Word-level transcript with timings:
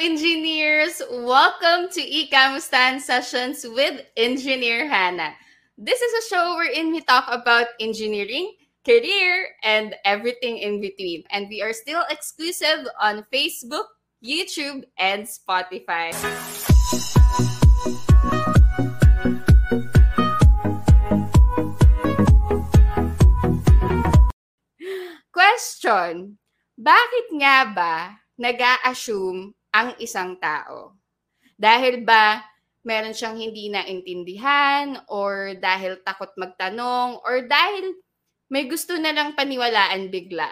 engineers! 0.00 1.02
Welcome 1.12 1.92
to 1.92 2.00
Ikamustan 2.00 3.04
Sessions 3.04 3.68
with 3.68 4.00
Engineer 4.16 4.88
Hannah. 4.88 5.36
This 5.76 6.00
is 6.00 6.24
a 6.24 6.28
show 6.32 6.56
wherein 6.56 6.88
we 6.88 7.04
talk 7.04 7.28
about 7.28 7.76
engineering, 7.84 8.56
career, 8.80 9.52
and 9.62 9.92
everything 10.08 10.56
in 10.56 10.80
between. 10.80 11.24
And 11.28 11.52
we 11.52 11.60
are 11.60 11.76
still 11.76 12.00
exclusive 12.08 12.88
on 12.96 13.28
Facebook, 13.28 13.92
YouTube, 14.24 14.88
and 14.96 15.28
Spotify. 15.28 16.16
Question. 25.28 26.40
Bakit 26.80 27.26
nga 27.36 27.68
ba 27.76 28.16
nag 28.40 28.56
assume 28.88 29.59
ang 29.74 29.94
isang 30.02 30.38
tao? 30.38 30.98
Dahil 31.58 32.02
ba 32.04 32.42
meron 32.86 33.12
siyang 33.12 33.36
hindi 33.36 33.68
naintindihan 33.68 35.04
or 35.12 35.54
dahil 35.60 36.00
takot 36.00 36.32
magtanong 36.40 37.20
or 37.22 37.44
dahil 37.44 37.94
may 38.50 38.66
gusto 38.66 38.96
na 38.98 39.12
lang 39.14 39.36
paniwalaan 39.36 40.08
bigla? 40.08 40.50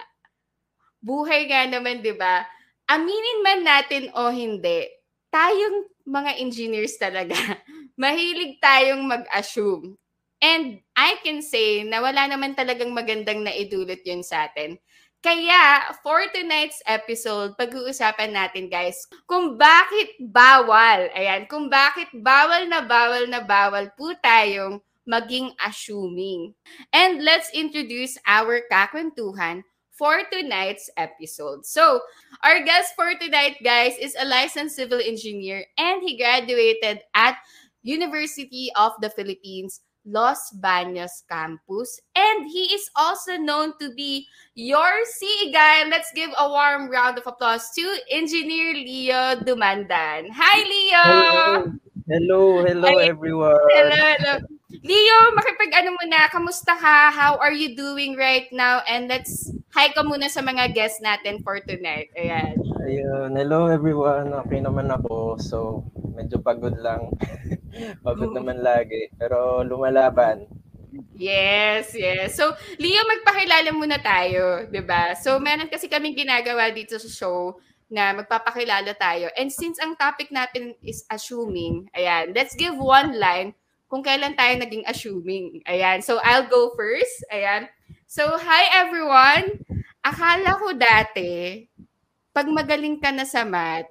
Buhay 0.98 1.46
nga 1.46 1.62
naman, 1.70 2.02
'di 2.02 2.14
ba? 2.18 2.42
Aminin 2.88 3.44
man 3.44 3.60
natin 3.62 4.10
o 4.16 4.32
hindi, 4.32 4.88
tayong 5.30 5.86
mga 6.08 6.40
engineers 6.40 6.96
talaga, 6.96 7.36
mahilig 8.00 8.58
tayong 8.58 9.04
mag-assume. 9.04 9.94
And 10.38 10.80
I 10.94 11.18
can 11.20 11.42
say 11.42 11.82
na 11.82 11.98
wala 12.00 12.30
naman 12.30 12.54
talagang 12.54 12.94
magandang 12.94 13.42
naidulot 13.42 14.00
yun 14.06 14.22
sa 14.22 14.46
atin. 14.48 14.78
Kaya, 15.18 15.90
for 16.06 16.22
tonight's 16.30 16.78
episode, 16.86 17.58
pag-uusapan 17.58 18.30
natin 18.30 18.70
guys 18.70 19.02
kung 19.26 19.58
bakit 19.58 20.14
bawal, 20.22 21.10
ayan, 21.10 21.42
kung 21.50 21.66
bakit 21.66 22.06
bawal 22.14 22.70
na 22.70 22.86
bawal 22.86 23.26
na 23.26 23.42
bawal 23.42 23.90
po 23.98 24.14
tayong 24.22 24.78
maging 25.08 25.50
assuming. 25.58 26.54
And 26.94 27.26
let's 27.26 27.50
introduce 27.50 28.14
our 28.30 28.62
kakwentuhan 28.70 29.66
for 29.90 30.22
tonight's 30.30 30.86
episode. 30.94 31.66
So, 31.66 31.98
our 32.46 32.62
guest 32.62 32.94
for 32.94 33.10
tonight, 33.18 33.58
guys, 33.58 33.98
is 33.98 34.14
a 34.14 34.22
licensed 34.22 34.78
civil 34.78 35.02
engineer 35.02 35.66
and 35.74 35.98
he 35.98 36.14
graduated 36.14 37.02
at 37.18 37.42
University 37.82 38.70
of 38.78 38.94
the 39.02 39.10
Philippines 39.10 39.82
Los 40.04 40.38
Baños 40.60 41.24
campus. 41.28 42.00
And 42.14 42.50
he 42.50 42.74
is 42.74 42.90
also 42.96 43.36
known 43.36 43.74
to 43.80 43.94
be 43.94 44.26
your 44.54 44.90
CE 45.18 45.52
guy. 45.52 45.84
Let's 45.88 46.10
give 46.14 46.30
a 46.38 46.48
warm 46.48 46.90
round 46.90 47.18
of 47.18 47.26
applause 47.26 47.70
to 47.76 47.84
Engineer 48.10 48.74
Leo 48.74 49.40
Dumandan. 49.42 50.30
Hi, 50.32 50.58
Leo! 50.64 51.04
Hello, 52.08 52.64
hello, 52.64 52.64
hello 52.64 52.88
Hi. 52.88 53.04
everyone. 53.04 53.60
Hello, 53.68 54.00
hello. 54.16 54.34
Leo, 54.80 55.18
makipag 55.36 55.72
ano 55.76 55.92
muna, 55.96 56.28
kamusta 56.32 56.72
ka? 56.76 57.12
How 57.12 57.36
are 57.36 57.52
you 57.52 57.76
doing 57.76 58.16
right 58.16 58.48
now? 58.52 58.80
And 58.88 59.12
let's 59.12 59.52
hi 59.76 59.92
ka 59.92 60.00
muna 60.04 60.32
sa 60.32 60.40
mga 60.40 60.72
guests 60.72 61.04
natin 61.04 61.44
for 61.44 61.60
tonight. 61.60 62.08
Ayan. 62.16 62.56
Ayun, 62.88 63.36
hello 63.36 63.68
everyone. 63.68 64.32
Okay 64.48 64.64
naman 64.64 64.88
ako. 64.88 65.36
So, 65.36 65.84
medyo 66.16 66.40
pagod 66.40 66.72
lang. 66.80 67.12
pagod 68.06 68.32
naman 68.40 68.64
lagi. 68.64 69.12
Pero 69.12 69.60
lumalaban. 69.60 70.48
Yes, 71.12 71.92
yes. 71.92 72.40
So, 72.40 72.48
Leo, 72.80 73.04
magpakilala 73.04 73.76
muna 73.76 74.00
tayo, 74.00 74.64
'di 74.72 74.80
ba? 74.88 75.12
So, 75.20 75.36
meron 75.36 75.68
kasi 75.68 75.84
kaming 75.84 76.16
ginagawa 76.16 76.72
dito 76.72 76.96
sa 76.96 77.12
show 77.12 77.60
na 77.92 78.16
magpapakilala 78.16 78.96
tayo. 78.96 79.28
And 79.36 79.52
since 79.52 79.76
ang 79.84 79.92
topic 79.92 80.32
natin 80.32 80.72
is 80.80 81.04
assuming, 81.12 81.92
ayan, 81.92 82.32
let's 82.32 82.56
give 82.56 82.72
one 82.72 83.20
line 83.20 83.52
kung 83.84 84.00
kailan 84.00 84.32
tayo 84.32 84.56
naging 84.56 84.88
assuming. 84.88 85.60
Ayan. 85.68 86.00
So, 86.00 86.24
I'll 86.24 86.48
go 86.48 86.72
first. 86.72 87.20
Ayan. 87.28 87.68
So, 88.08 88.40
hi 88.40 88.80
everyone. 88.80 89.60
Akala 90.00 90.56
ko 90.56 90.72
dati 90.72 91.68
pag 92.38 92.46
magaling 92.54 93.02
ka 93.02 93.10
na 93.10 93.26
sa 93.26 93.42
math, 93.42 93.90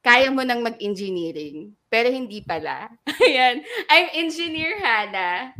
kaya 0.00 0.32
mo 0.32 0.40
nang 0.40 0.64
mag-engineering. 0.64 1.76
Pero 1.92 2.08
hindi 2.08 2.40
pala. 2.40 2.88
Ayan. 3.28 3.60
I'm 3.92 4.08
Engineer 4.24 4.80
Hannah. 4.80 5.52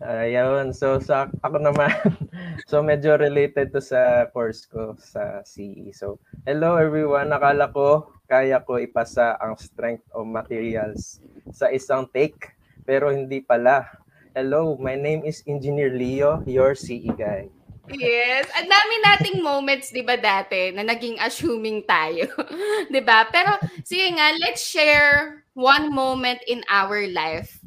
Ayun. 0.00 0.72
So, 0.72 0.96
sa 0.96 1.28
ako 1.44 1.60
naman, 1.60 1.92
so 2.72 2.80
medyo 2.80 3.20
related 3.20 3.68
to 3.76 3.84
sa 3.84 4.32
course 4.32 4.64
ko 4.64 4.96
sa 4.96 5.44
CE. 5.44 5.92
So, 5.92 6.16
hello 6.48 6.80
everyone. 6.80 7.36
Nakala 7.36 7.68
ko 7.68 8.16
kaya 8.24 8.56
ko 8.64 8.80
ipasa 8.80 9.36
ang 9.36 9.60
strength 9.60 10.08
of 10.16 10.24
materials 10.24 11.20
sa 11.52 11.68
isang 11.68 12.08
take, 12.08 12.56
pero 12.88 13.12
hindi 13.12 13.44
pala. 13.44 13.84
Hello, 14.32 14.72
my 14.80 14.96
name 14.96 15.20
is 15.28 15.44
Engineer 15.44 15.92
Leo, 15.92 16.40
your 16.48 16.72
CE 16.72 17.12
guy. 17.12 17.52
Yes. 17.94 18.50
Ang 18.58 18.66
dami 18.66 18.94
nating 19.02 19.38
moments, 19.42 19.94
di 19.94 20.02
ba, 20.02 20.18
dati, 20.18 20.74
na 20.74 20.82
naging 20.82 21.22
assuming 21.22 21.86
tayo. 21.86 22.26
di 22.94 23.00
ba? 23.02 23.26
Pero, 23.30 23.54
sige 23.86 24.10
nga, 24.16 24.34
let's 24.42 24.66
share 24.66 25.46
one 25.54 25.94
moment 25.94 26.42
in 26.50 26.66
our 26.66 27.06
life 27.10 27.62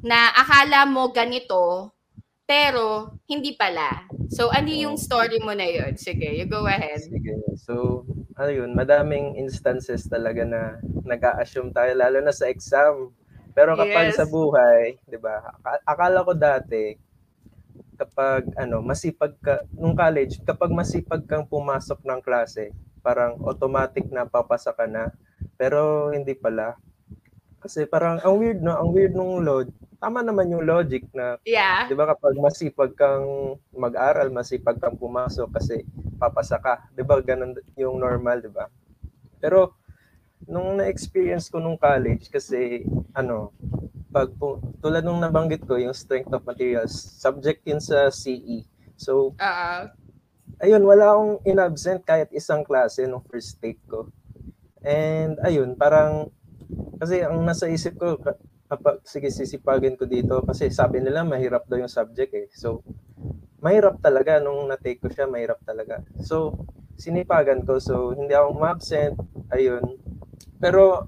na 0.00 0.30
akala 0.32 0.86
mo 0.86 1.10
ganito, 1.10 1.92
pero 2.48 3.12
hindi 3.28 3.52
pala. 3.58 4.08
So, 4.32 4.48
ano 4.48 4.72
yung 4.72 4.96
story 4.96 5.42
mo 5.42 5.52
na 5.52 5.68
yun? 5.68 5.98
Sige, 6.00 6.32
you 6.32 6.48
go 6.48 6.64
ahead. 6.64 7.04
Sige. 7.04 7.36
So, 7.60 8.04
ano 8.38 8.50
yun, 8.50 8.72
madaming 8.72 9.36
instances 9.36 10.08
talaga 10.08 10.46
na 10.46 10.80
nag-a-assume 11.04 11.74
tayo, 11.74 11.92
lalo 11.92 12.24
na 12.24 12.32
sa 12.32 12.48
exam. 12.48 13.12
Pero 13.52 13.74
kapag 13.74 14.14
yes. 14.14 14.18
sa 14.22 14.26
buhay, 14.28 14.96
di 15.02 15.18
ba, 15.18 15.42
akala 15.82 16.22
ko 16.22 16.32
dati, 16.32 16.94
kapag 17.98 18.46
ano, 18.54 18.78
masipag 18.78 19.34
ka 19.42 19.66
nung 19.74 19.98
college, 19.98 20.38
kapag 20.46 20.70
masipag 20.70 21.26
kang 21.26 21.44
pumasok 21.50 21.98
ng 22.06 22.22
klase, 22.22 22.70
parang 23.02 23.34
automatic 23.42 24.06
na 24.14 24.22
papasa 24.24 24.70
ka 24.70 24.86
na. 24.86 25.10
Pero 25.58 26.08
hindi 26.14 26.38
pala. 26.38 26.78
Kasi 27.58 27.90
parang 27.90 28.22
ang 28.22 28.38
weird 28.38 28.62
no, 28.62 28.78
ang 28.78 28.94
weird 28.94 29.18
nung 29.18 29.42
load. 29.42 29.74
Tama 29.98 30.22
naman 30.22 30.54
yung 30.54 30.62
logic 30.62 31.10
na 31.10 31.42
yeah. 31.42 31.90
'di 31.90 31.98
ba 31.98 32.06
kapag 32.06 32.38
masipag 32.38 32.94
kang 32.94 33.58
mag-aral, 33.74 34.30
masipag 34.30 34.78
kang 34.78 34.94
pumasok 34.94 35.50
kasi 35.50 35.82
papasa 36.22 36.62
ka. 36.62 36.86
'Di 36.94 37.02
ba 37.02 37.18
ganun 37.18 37.58
yung 37.74 37.98
normal, 37.98 38.38
'di 38.38 38.50
ba? 38.54 38.70
Pero 39.42 39.74
nung 40.46 40.78
na-experience 40.78 41.50
ko 41.50 41.58
nung 41.58 41.74
college 41.74 42.30
kasi 42.30 42.86
ano, 43.10 43.50
pag 44.18 44.34
tulad 44.82 45.06
nung 45.06 45.22
nabanggit 45.22 45.62
ko, 45.62 45.78
yung 45.78 45.94
strength 45.94 46.34
of 46.34 46.42
materials, 46.42 46.90
subject 47.22 47.62
yun 47.62 47.78
sa 47.78 48.10
CE. 48.10 48.66
So, 48.98 49.38
uh-uh. 49.38 49.94
ayun, 50.58 50.82
wala 50.82 51.14
akong 51.14 51.38
inabsent 51.46 52.02
kahit 52.02 52.26
isang 52.34 52.66
klase 52.66 53.06
nung 53.06 53.22
first 53.30 53.62
take 53.62 53.78
ko. 53.86 54.10
And 54.82 55.38
ayun, 55.46 55.78
parang, 55.78 56.34
kasi 56.98 57.22
ang 57.22 57.46
nasa 57.46 57.70
isip 57.70 57.94
ko, 57.94 58.18
kapag, 58.66 59.06
sige, 59.06 59.30
sisipagin 59.30 59.94
ko 59.94 60.10
dito, 60.10 60.42
kasi 60.42 60.66
sabi 60.66 60.98
nila 60.98 61.22
mahirap 61.22 61.70
daw 61.70 61.78
yung 61.78 61.90
subject 61.90 62.34
eh. 62.34 62.50
So, 62.50 62.82
mahirap 63.62 64.02
talaga 64.02 64.42
nung 64.42 64.66
na-take 64.66 64.98
ko 64.98 65.14
siya, 65.14 65.30
mahirap 65.30 65.62
talaga. 65.62 66.02
So, 66.26 66.58
sinipagan 66.98 67.62
ko. 67.62 67.78
So, 67.78 68.18
hindi 68.18 68.34
ako 68.34 68.48
ma-absent. 68.58 69.14
Ayun. 69.54 69.94
Pero, 70.58 71.06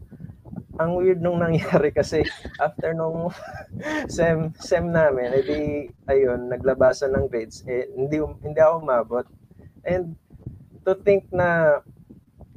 ang 0.81 0.97
weird 0.97 1.21
nung 1.21 1.37
nangyari 1.37 1.93
kasi 2.01 2.25
after 2.57 2.97
nung 2.97 3.29
sem 4.17 4.49
sem 4.57 4.89
namin, 4.89 5.37
edi 5.37 5.93
ayun, 6.09 6.49
naglabasan 6.49 7.13
ng 7.13 7.29
grades, 7.29 7.61
eh 7.69 7.93
hindi 7.93 8.17
hindi 8.41 8.59
ako 8.59 8.75
umabot. 8.81 9.27
And 9.85 10.17
to 10.89 10.97
think 10.97 11.29
na 11.29 11.81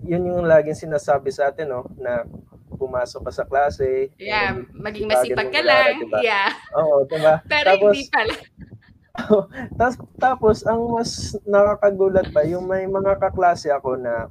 yun 0.03 0.27
yung 0.27 0.47
laging 0.47 0.87
sinasabi 0.87 1.31
sa 1.31 1.51
atin, 1.51 1.71
no, 1.71 1.87
na 1.99 2.27
pumasok 2.75 3.29
ka 3.29 3.31
sa 3.31 3.45
klase. 3.47 4.11
Yeah, 4.19 4.59
maging 4.75 5.07
masipag 5.07 5.51
ka 5.51 5.61
lang. 5.63 6.03
Diba? 6.03 6.19
Yeah. 6.19 6.51
Oo, 6.75 7.07
diba? 7.07 7.39
Pero 7.51 7.79
tapos, 7.79 7.95
hindi 7.95 8.03
pala. 8.11 8.35
tapos, 9.79 9.95
tapos, 10.19 10.57
ang 10.67 10.81
mas 10.91 11.37
nakakagulat 11.47 12.27
pa, 12.35 12.43
yung 12.43 12.67
may 12.67 12.83
mga 12.83 13.15
kaklase 13.21 13.71
ako 13.71 13.95
na 13.95 14.27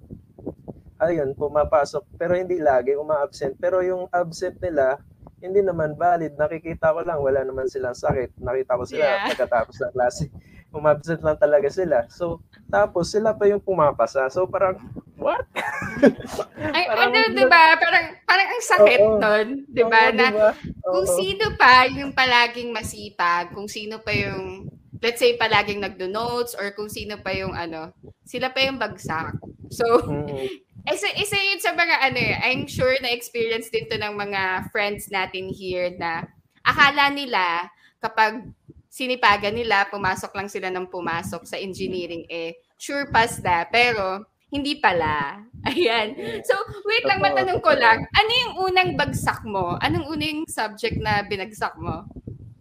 ayun, 1.03 1.35
pumapasok, 1.35 2.07
pero 2.15 2.39
hindi 2.39 2.63
lagi 2.63 2.95
uma-absent. 2.95 3.59
Pero 3.59 3.83
yung 3.83 4.07
absent 4.15 4.63
nila, 4.63 5.03
hindi 5.43 5.59
naman 5.59 5.99
valid. 5.99 6.39
Nakikita 6.39 6.95
ko 6.95 7.03
lang, 7.03 7.19
wala 7.19 7.43
naman 7.43 7.67
silang 7.67 7.99
sakit. 7.99 8.39
Nakita 8.39 8.79
ko 8.79 8.85
sila 8.87 9.05
yeah. 9.05 9.27
pagkatapos 9.35 9.75
ng 9.83 9.93
klase. 9.93 10.31
Umabsent 10.79 11.21
lang 11.21 11.37
talaga 11.37 11.69
sila. 11.69 12.07
So, 12.09 12.41
tapos 12.71 13.13
sila 13.13 13.37
pa 13.37 13.45
yung 13.51 13.61
pumapasa. 13.61 14.31
So, 14.33 14.49
parang, 14.49 14.81
what? 15.21 15.45
Ay, 16.73 16.89
parang, 16.89 17.13
ano, 17.13 17.19
di 17.35 17.45
ba? 17.45 17.77
Parang, 17.77 18.07
parang 18.25 18.49
ang 18.49 18.65
sakit 18.65 19.01
oh, 19.03 19.19
nun. 19.21 19.47
Di 19.69 19.85
ba? 19.85 20.09
Oh, 20.09 20.17
na, 20.17 20.27
diba? 20.33 20.51
oh, 20.87 20.93
kung 20.97 21.07
sino 21.13 21.45
pa 21.61 21.85
yung 21.93 22.17
palaging 22.17 22.73
masipag, 22.73 23.53
kung 23.53 23.69
sino 23.69 24.01
pa 24.01 24.17
yung, 24.17 24.71
let's 25.03 25.21
say, 25.21 25.37
palaging 25.37 25.85
nagdo-notes, 25.85 26.57
or 26.57 26.73
kung 26.73 26.89
sino 26.89 27.21
pa 27.21 27.37
yung 27.37 27.53
ano, 27.53 27.93
sila 28.25 28.49
pa 28.49 28.65
yung 28.65 28.81
bagsak. 28.81 29.37
So, 29.69 29.85
mm-hmm. 30.09 30.72
isa, 30.89 31.09
isa 31.15 31.37
yun 31.39 31.61
sa 31.63 31.73
mga 31.77 31.97
ano 32.11 32.19
eh, 32.19 32.35
I'm 32.43 32.67
sure 32.67 32.95
na 32.99 33.15
experience 33.15 33.71
din 33.71 33.87
to 33.87 33.99
ng 33.99 34.15
mga 34.19 34.73
friends 34.75 35.07
natin 35.13 35.53
here 35.53 35.95
na 35.95 36.27
akala 36.67 37.11
nila 37.11 37.71
kapag 38.03 38.51
sinipagan 38.93 39.57
nila, 39.57 39.89
pumasok 39.89 40.37
lang 40.37 40.53
sila 40.53 40.69
ng 40.69 40.91
pumasok 40.93 41.49
sa 41.49 41.57
engineering 41.57 42.29
eh, 42.29 42.61
sure 42.77 43.09
pass 43.09 43.41
na. 43.41 43.65
Pero, 43.65 44.29
hindi 44.53 44.77
pala. 44.77 45.41
Ayan. 45.73 46.13
So, 46.45 46.53
wait 46.85 47.09
lang, 47.09 47.25
matanong 47.25 47.65
ko 47.65 47.73
lang. 47.73 48.05
Ano 48.13 48.31
yung 48.45 48.55
unang 48.69 48.91
bagsak 49.01 49.49
mo? 49.49 49.81
Anong 49.81 50.13
unang 50.13 50.45
subject 50.45 51.01
na 51.01 51.25
binagsak 51.25 51.73
mo? 51.81 52.05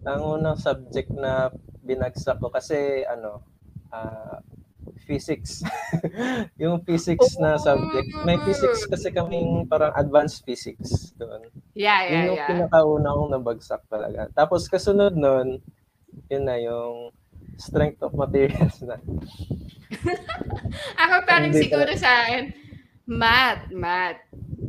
Ang 0.07 0.39
unang 0.39 0.55
subject 0.55 1.11
na 1.11 1.51
binagsak 1.83 2.39
ko 2.39 2.47
kasi, 2.47 3.03
ano, 3.03 3.43
uh, 3.91 4.39
physics. 5.03 5.65
yung 6.61 6.81
physics 6.85 7.37
na 7.41 7.57
subject. 7.57 8.09
May 8.23 8.37
physics 8.45 8.85
kasi 8.87 9.09
kaming 9.11 9.65
parang 9.67 9.93
advanced 9.97 10.45
physics 10.45 11.11
doon. 11.17 11.49
Yeah, 11.73 12.01
yeah, 12.05 12.11
yun 12.11 12.21
yung 12.33 12.39
yeah. 12.39 12.49
pinakauna 12.49 13.17
kong 13.17 13.31
nabagsak 13.33 13.81
talaga. 13.89 14.29
Tapos 14.33 14.69
kasunod 14.69 15.17
nun, 15.17 15.59
yun 16.27 16.43
na 16.45 16.57
yung 16.61 17.11
strength 17.61 18.01
of 18.01 18.15
materials 18.15 18.81
na. 18.81 18.97
Ako 21.01 21.13
parang 21.27 21.51
Hindi 21.51 21.67
siguro 21.67 21.91
ka... 21.93 21.99
sa 21.99 22.09
akin, 22.25 22.43
math, 23.05 23.63
math. 23.69 24.21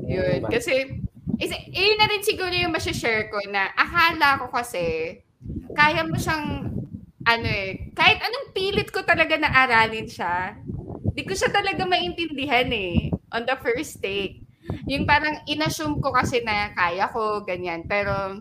Yun. 0.04 0.44
Math. 0.44 0.52
Kasi, 0.52 1.00
is, 1.38 1.52
yun 1.70 1.96
na 1.98 2.06
rin 2.10 2.22
siguro 2.26 2.52
yung 2.52 2.74
masashare 2.74 3.30
ko 3.30 3.38
na 3.48 3.70
akala 3.78 4.44
ko 4.44 4.46
kasi, 4.52 5.16
kaya 5.72 6.04
mo 6.04 6.18
siyang, 6.18 6.68
ano 7.22 7.46
eh, 7.46 7.92
kahit 7.94 8.18
anong 8.22 8.50
pilit 8.54 8.88
ko 8.90 9.02
talaga 9.06 9.38
na 9.38 9.50
aralin 9.50 10.06
siya, 10.06 10.58
di 11.12 11.22
ko 11.22 11.32
siya 11.36 11.52
talaga 11.52 11.84
maintindihan 11.84 12.68
eh, 12.72 13.12
on 13.30 13.44
the 13.44 13.56
first 13.60 14.00
take. 14.00 14.42
Yung 14.86 15.04
parang 15.04 15.42
inassume 15.46 15.98
ko 15.98 16.14
kasi 16.14 16.40
na 16.46 16.70
kaya 16.72 17.10
ko, 17.10 17.42
ganyan. 17.42 17.82
Pero, 17.90 18.40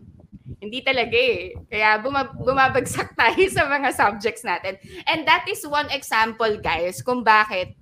hindi 0.62 0.86
talaga 0.86 1.18
eh. 1.18 1.57
Kaya 1.66 1.98
buma- 1.98 2.38
bumabagsak 2.38 3.13
tayo 3.19 3.42
sa 3.50 3.66
mga 3.66 3.89
subjects 3.98 4.45
natin. 4.45 4.78
And 5.10 5.25
that 5.25 5.50
is 5.50 5.66
one 5.66 5.89
example, 5.89 6.62
guys, 6.62 7.01
kung 7.01 7.25
bakit 7.25 7.74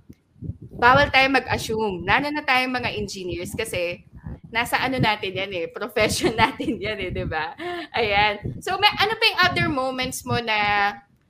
bawal 0.79 1.11
tayo 1.11 1.27
mag-assume. 1.27 2.07
Lalo 2.07 2.31
na 2.31 2.39
tayong 2.39 2.71
mga 2.71 2.95
engineers 2.95 3.51
kasi 3.51 4.07
nasa 4.49 4.81
ano 4.81 4.97
natin 4.97 5.33
yan 5.33 5.51
eh, 5.53 5.65
profession 5.69 6.33
natin 6.41 6.81
yan 6.81 6.97
eh, 6.97 7.09
di 7.13 7.25
ba? 7.25 7.53
Ayan. 7.93 8.61
So, 8.61 8.77
may, 8.81 8.89
ano 8.97 9.13
pa 9.15 9.23
yung 9.25 9.41
other 9.45 9.67
moments 9.69 10.25
mo 10.25 10.37
na 10.41 10.57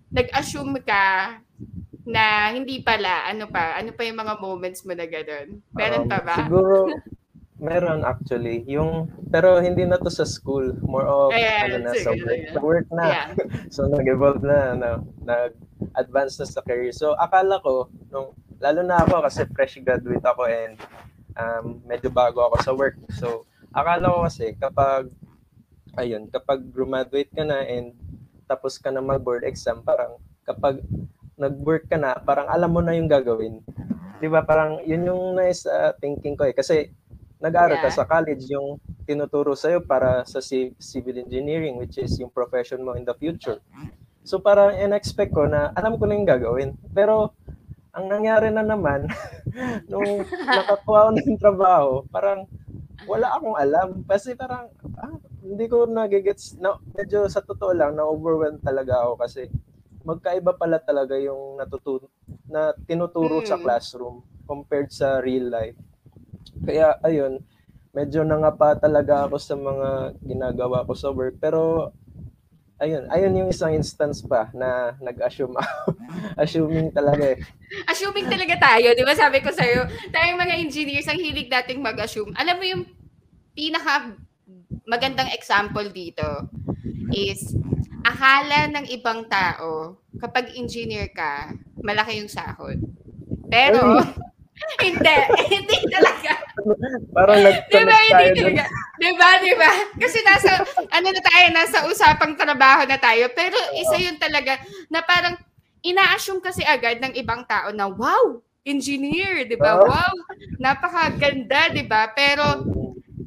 nag-assume 0.10 0.82
ka 0.82 1.38
na 2.10 2.50
hindi 2.50 2.82
pala, 2.82 3.30
ano 3.30 3.46
pa, 3.52 3.78
ano 3.78 3.94
pa 3.94 4.02
yung 4.08 4.18
mga 4.18 4.36
moments 4.42 4.82
mo 4.88 4.98
na 4.98 5.06
gano'n? 5.06 5.62
Meron 5.76 6.08
um, 6.08 6.10
pa 6.10 6.20
ba? 6.26 6.36
Siguro, 6.42 6.90
Meron 7.60 8.08
actually. 8.08 8.64
Yung, 8.72 9.12
pero 9.28 9.60
hindi 9.60 9.84
na 9.84 10.00
to 10.00 10.08
sa 10.08 10.24
school. 10.24 10.80
More 10.80 11.04
of, 11.04 11.36
Ayan, 11.36 11.76
ano 11.76 11.78
na, 11.84 11.92
sa 11.92 12.16
work, 12.16 12.44
sa 12.56 12.60
work 12.64 12.88
na. 12.88 13.04
Yeah. 13.04 13.28
so, 13.76 13.84
nag-evolve 13.92 14.40
na, 14.48 14.60
na, 14.80 14.90
nag-advance 15.28 16.40
na 16.40 16.48
sa 16.48 16.64
career. 16.64 16.96
So, 16.96 17.20
akala 17.20 17.60
ko, 17.60 17.92
nung, 18.16 18.32
lalo 18.64 18.80
na 18.88 19.04
ako 19.04 19.28
kasi 19.28 19.44
fresh 19.52 19.76
graduate 19.84 20.24
ako 20.24 20.48
and 20.48 20.80
um, 21.40 21.80
medyo 21.88 22.12
bago 22.12 22.44
ako 22.44 22.56
sa 22.60 22.76
work. 22.76 23.00
So, 23.16 23.48
akala 23.72 24.12
ko 24.12 24.20
kasi 24.28 24.54
kapag, 24.60 25.08
ayun, 25.96 26.28
kapag 26.28 26.68
graduate 26.70 27.32
ka 27.32 27.48
na 27.48 27.64
and 27.64 27.96
tapos 28.50 28.82
ka 28.82 28.92
na 28.92 29.00
mag-board 29.00 29.48
exam, 29.48 29.80
parang 29.86 30.20
kapag 30.44 30.84
nag-work 31.40 31.88
ka 31.88 31.96
na, 31.96 32.20
parang 32.20 32.52
alam 32.52 32.68
mo 32.68 32.84
na 32.84 32.98
yung 32.98 33.08
gagawin. 33.08 33.64
'Di 34.20 34.28
ba? 34.28 34.44
Parang 34.44 34.84
yun 34.84 35.08
yung 35.08 35.40
nice 35.40 35.64
uh, 35.64 35.96
thinking 36.02 36.36
ko 36.36 36.44
eh 36.44 36.52
kasi 36.52 36.92
nag-aaral 37.40 37.80
yeah. 37.80 37.86
ka 37.88 37.90
sa 37.96 38.04
college, 38.04 38.44
yung 38.52 38.84
tinuturo 39.08 39.56
sa'yo 39.56 39.88
para 39.88 40.28
sa 40.28 40.44
civil 40.44 41.16
engineering, 41.18 41.80
which 41.80 41.96
is 41.96 42.20
yung 42.20 42.30
profession 42.30 42.84
mo 42.84 43.00
in 43.00 43.08
the 43.08 43.16
future. 43.16 43.64
So 44.28 44.44
para 44.44 44.76
in-expect 44.76 45.32
ko 45.32 45.48
na 45.48 45.72
alam 45.72 45.96
ko 45.96 46.04
na 46.04 46.20
yung 46.20 46.28
gagawin. 46.28 46.76
Pero 46.92 47.32
ang 47.94 48.06
nangyari 48.06 48.54
na 48.54 48.62
naman, 48.62 49.10
nung 49.92 50.24
nakakuha 50.30 51.10
ko 51.10 51.12
ng 51.16 51.42
trabaho, 51.42 51.92
parang 52.14 52.46
wala 53.10 53.34
akong 53.34 53.58
alam. 53.58 53.90
Kasi 54.06 54.38
parang, 54.38 54.70
ah, 55.00 55.18
hindi 55.42 55.66
ko 55.66 55.90
nagigets, 55.90 56.60
na, 56.62 56.78
medyo 56.94 57.26
sa 57.26 57.42
totoo 57.42 57.74
lang, 57.74 57.98
na-overwhelmed 57.98 58.62
talaga 58.62 59.02
ako 59.06 59.14
kasi 59.18 59.50
magkaiba 60.06 60.56
pala 60.56 60.80
talaga 60.80 61.18
yung 61.20 61.60
natutu 61.60 62.08
na 62.48 62.72
tinuturo 62.88 63.44
mm. 63.44 63.46
sa 63.46 63.60
hmm. 63.60 63.64
classroom 63.68 64.16
compared 64.48 64.90
sa 64.90 65.20
real 65.22 65.52
life. 65.52 65.78
Kaya 66.66 66.98
ayun, 67.06 67.44
medyo 67.94 68.26
nangapa 68.26 68.80
talaga 68.80 69.28
ako 69.28 69.38
sa 69.38 69.54
mga 69.54 70.18
ginagawa 70.24 70.88
ko 70.88 70.94
sa 70.98 71.14
work. 71.14 71.38
Pero 71.38 71.94
ayun, 72.80 73.04
ayun 73.12 73.40
yung 73.44 73.50
isang 73.52 73.76
instance 73.76 74.24
pa 74.24 74.48
na 74.56 74.96
nag-assume 75.04 75.56
ako. 75.56 75.96
Assuming 76.44 76.90
talaga 76.96 77.36
eh. 77.36 77.40
Assuming 77.86 78.28
talaga 78.32 78.56
tayo, 78.56 78.96
di 78.96 79.04
ba? 79.04 79.14
Sabi 79.14 79.44
ko 79.44 79.52
sa'yo, 79.52 79.86
tayong 80.10 80.40
mga 80.40 80.56
engineers, 80.64 81.08
ang 81.12 81.20
hilig 81.20 81.52
dating 81.52 81.84
mag-assume. 81.84 82.32
Alam 82.40 82.56
mo 82.58 82.66
yung 82.66 82.84
pinaka 83.54 84.16
magandang 84.88 85.30
example 85.36 85.86
dito 85.92 86.50
is 87.14 87.54
akala 88.06 88.70
ng 88.72 88.86
ibang 88.96 89.28
tao 89.28 90.00
kapag 90.18 90.56
engineer 90.56 91.12
ka, 91.12 91.54
malaki 91.84 92.24
yung 92.24 92.32
sahod. 92.32 92.80
Pero, 93.50 94.02
hindi, 94.86 95.16
hindi 95.54 95.78
talaga. 95.88 96.32
Parang 97.16 97.40
nag-connect 97.44 97.72
diba, 97.72 98.12
tayo. 98.12 98.28
Hindi 98.28 98.42
talaga. 98.44 98.64
Diba, 99.00 99.30
diba? 99.40 99.72
Kasi 99.96 100.18
nasa, 100.28 100.52
ano 100.92 101.08
na 101.08 101.22
tayo, 101.24 101.46
nasa 101.56 101.78
usapang 101.88 102.36
trabaho 102.36 102.84
na 102.84 103.00
tayo. 103.00 103.32
Pero 103.32 103.56
isa 103.76 103.96
yun 103.96 104.20
talaga 104.20 104.60
na 104.92 105.00
parang 105.00 105.40
ina-assume 105.80 106.44
kasi 106.44 106.62
agad 106.68 107.00
ng 107.00 107.16
ibang 107.16 107.48
tao 107.48 107.72
na, 107.72 107.88
wow, 107.88 108.44
engineer, 108.68 109.48
di 109.48 109.56
ba? 109.56 109.80
Wow, 109.80 110.14
napakaganda, 110.60 111.72
di 111.72 111.88
ba? 111.88 112.12
Pero, 112.12 112.68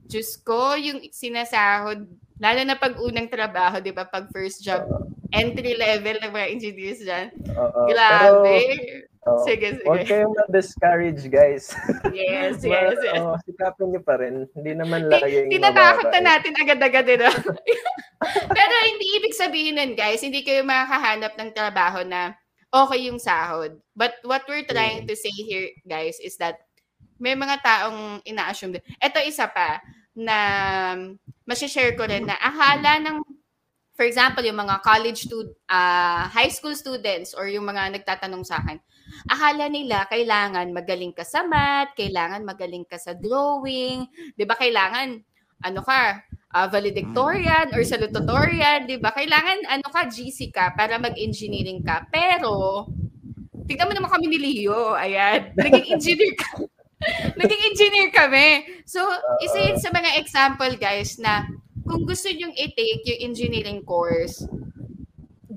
Diyos 0.04 0.36
ko, 0.44 0.76
yung 0.76 1.08
sinasahod, 1.08 2.04
lalo 2.36 2.60
na 2.68 2.76
pag 2.76 3.00
unang 3.00 3.32
trabaho, 3.32 3.80
di 3.80 3.96
ba? 3.96 4.04
Pag 4.04 4.28
first 4.28 4.60
job, 4.60 4.84
entry 5.32 5.72
level 5.72 6.20
ng 6.20 6.32
mga 6.36 6.48
engineers 6.52 7.00
dyan. 7.00 7.32
Uh, 7.56 7.72
uh, 7.72 7.86
Grabe. 7.88 8.44
Pero, 8.44 9.11
Oh, 9.22 9.38
sige, 9.46 9.78
sige. 9.78 9.86
Huwag 9.86 10.02
kayong 10.02 10.34
ma-discourage, 10.34 11.22
guys. 11.30 11.70
Yes, 12.10 12.58
yes, 12.66 12.98
yes. 12.98 13.22
Oh, 13.22 13.38
sikapin 13.46 13.94
niyo 13.94 14.02
pa 14.02 14.18
rin. 14.18 14.50
Hindi 14.50 14.74
naman 14.74 15.06
laging 15.06 15.46
Tinatakot 15.46 16.10
na 16.10 16.20
natin 16.34 16.52
agad-agad, 16.58 17.06
eh? 17.06 17.18
Pero 18.58 18.74
hindi 18.82 19.06
ibig 19.22 19.38
sabihin 19.38 19.78
nun, 19.78 19.94
guys, 19.94 20.26
hindi 20.26 20.42
kayo 20.42 20.66
makakahanap 20.66 21.38
ng 21.38 21.50
trabaho 21.54 22.02
na 22.02 22.34
okay 22.74 23.06
yung 23.06 23.22
sahod. 23.22 23.78
But 23.94 24.18
what 24.26 24.42
we're 24.50 24.66
trying 24.66 25.06
mm. 25.06 25.08
to 25.08 25.14
say 25.14 25.30
here, 25.30 25.70
guys, 25.86 26.18
is 26.18 26.34
that 26.42 26.58
may 27.22 27.38
mga 27.38 27.62
taong 27.62 28.26
ina-assume 28.26 28.74
din. 28.74 28.84
Ito 28.98 29.22
isa 29.22 29.46
pa 29.46 29.78
na 30.18 30.36
masishare 31.46 31.94
ko 31.94 32.10
rin 32.10 32.26
na 32.26 32.34
akala 32.42 32.98
ng 32.98 33.22
for 33.92 34.08
example, 34.08 34.42
yung 34.42 34.58
mga 34.58 34.82
college 34.82 35.30
stud 35.30 35.52
uh, 35.68 36.26
high 36.26 36.50
school 36.50 36.74
students 36.74 37.36
or 37.36 37.46
yung 37.46 37.68
mga 37.68 37.92
nagtatanong 37.94 38.42
sa 38.42 38.58
akin, 38.58 38.80
akala 39.28 39.68
nila 39.68 40.06
kailangan 40.08 40.70
magaling 40.70 41.14
ka 41.14 41.24
sa 41.26 41.44
math, 41.46 41.94
kailangan 41.96 42.42
magaling 42.42 42.86
ka 42.86 42.96
sa 42.98 43.16
drawing, 43.16 44.06
'di 44.36 44.44
ba? 44.44 44.54
Kailangan 44.58 45.20
ano 45.62 45.80
ka, 45.86 46.26
uh, 46.52 46.68
valedictorian 46.68 47.70
or 47.72 47.82
salutatorian, 47.86 48.88
'di 48.88 48.98
ba? 48.98 49.14
Kailangan 49.14 49.68
ano 49.68 49.86
ka, 49.88 50.08
GC 50.08 50.50
ka 50.50 50.74
para 50.74 50.98
mag-engineering 50.98 51.80
ka. 51.84 52.06
Pero 52.10 52.86
tingnan 53.66 53.88
mo 53.88 53.92
naman 53.94 54.10
kami 54.10 54.26
ni 54.28 54.38
Leo, 54.38 54.94
ayan. 54.94 55.52
Naging 55.58 55.86
engineer 55.96 56.34
ka. 56.36 56.50
Naging 57.34 57.62
engineer 57.72 58.08
kami. 58.14 58.48
So, 58.86 59.02
isa 59.42 59.58
yun 59.58 59.78
sa 59.78 59.90
mga 59.90 60.22
example, 60.22 60.70
guys, 60.78 61.18
na 61.18 61.46
kung 61.82 62.06
gusto 62.06 62.30
nyong 62.30 62.54
i-take 62.54 63.02
yung 63.06 63.32
engineering 63.32 63.82
course, 63.82 64.46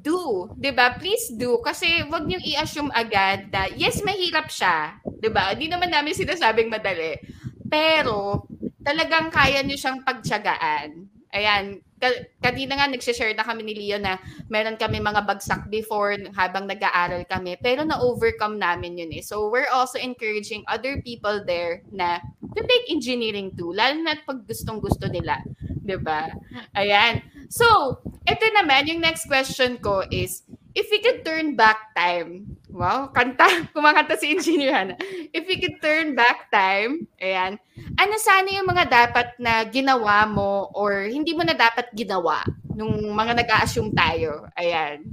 do, 0.05 0.53
'di 0.53 0.71
ba? 0.77 0.93
Please 1.01 1.33
do 1.33 1.57
kasi 1.65 2.05
wag 2.05 2.29
niyo 2.29 2.37
i-assume 2.37 2.93
agad 2.93 3.49
na 3.49 3.65
yes, 3.73 4.05
mahirap 4.05 4.47
siya, 4.53 5.01
'di 5.01 5.29
ba? 5.33 5.57
Hindi 5.57 5.73
naman 5.73 5.89
namin 5.89 6.13
sinasabing 6.13 6.69
madali. 6.69 7.17
Pero 7.65 8.45
talagang 8.85 9.33
kaya 9.33 9.65
niyo 9.65 9.81
siyang 9.81 10.05
pagtiyagaan. 10.05 11.09
Ayan, 11.35 11.83
kanina 12.39 12.79
nga 12.79 12.87
nagse-share 12.87 13.35
na 13.35 13.43
kami 13.43 13.65
ni 13.65 13.73
Leo 13.75 13.99
na 13.99 14.15
meron 14.47 14.79
kami 14.79 15.03
mga 15.03 15.25
bagsak 15.27 15.67
before 15.67 16.15
habang 16.37 16.63
nag-aaral 16.63 17.27
kami 17.27 17.59
pero 17.59 17.83
na-overcome 17.83 18.55
namin 18.55 19.01
yun 19.01 19.11
eh. 19.11 19.25
So 19.25 19.49
we're 19.51 19.67
also 19.67 19.99
encouraging 19.99 20.63
other 20.69 21.01
people 21.03 21.43
there 21.43 21.83
na 21.91 22.23
to 22.55 22.61
take 22.63 22.87
engineering 22.87 23.51
too, 23.57 23.73
lalo 23.75 23.99
na 23.99 24.15
pag 24.21 24.47
gustong 24.47 24.79
gusto 24.79 25.09
nila. 25.11 25.43
'di 25.85 25.97
ba? 26.01 26.29
Ayan. 26.73 27.21
So, 27.47 27.99
ito 28.25 28.45
naman, 28.57 28.89
yung 28.89 29.01
next 29.01 29.29
question 29.29 29.77
ko 29.77 30.01
is, 30.09 30.41
if 30.75 30.89
we 30.91 30.99
could 30.99 31.23
turn 31.23 31.55
back 31.55 31.95
time, 31.95 32.57
wow, 32.67 33.07
kanta, 33.13 33.47
kumakanta 33.73 34.19
si 34.19 34.35
Engineer 34.35 34.73
Hannah. 34.75 34.99
If 35.31 35.47
we 35.47 35.61
could 35.61 35.79
turn 35.79 36.17
back 36.17 36.51
time, 36.51 37.07
ayan, 37.21 37.61
ano 37.95 38.13
sana 38.19 38.49
yung 38.51 38.67
mga 38.67 38.85
dapat 38.91 39.27
na 39.39 39.63
ginawa 39.69 40.27
mo 40.27 40.73
or 40.75 41.07
hindi 41.07 41.31
mo 41.31 41.47
na 41.47 41.55
dapat 41.55 41.87
ginawa 41.95 42.43
nung 42.75 43.15
mga 43.15 43.45
nag-a-assume 43.45 43.95
tayo? 43.95 44.49
Ayan. 44.59 45.05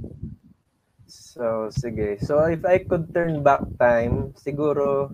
So, 1.07 1.69
sige. 1.73 2.21
So, 2.21 2.45
if 2.45 2.61
I 2.61 2.83
could 2.83 3.09
turn 3.09 3.41
back 3.41 3.65
time, 3.81 4.37
siguro 4.37 5.13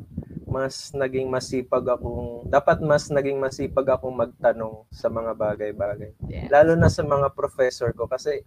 mas 0.50 0.92
naging 0.92 1.30
masipag 1.30 1.86
akong, 1.86 2.44
dapat 2.46 2.82
mas 2.82 3.08
naging 3.08 3.38
masipag 3.38 3.88
akong 3.88 4.18
magtanong 4.18 4.84
sa 4.90 5.08
mga 5.08 5.32
bagay-bagay. 5.34 6.12
Yeah. 6.26 6.50
Lalo 6.50 6.74
na 6.74 6.90
sa 6.90 7.02
mga 7.02 7.32
professor 7.32 7.94
ko 7.94 8.06
kasi 8.06 8.42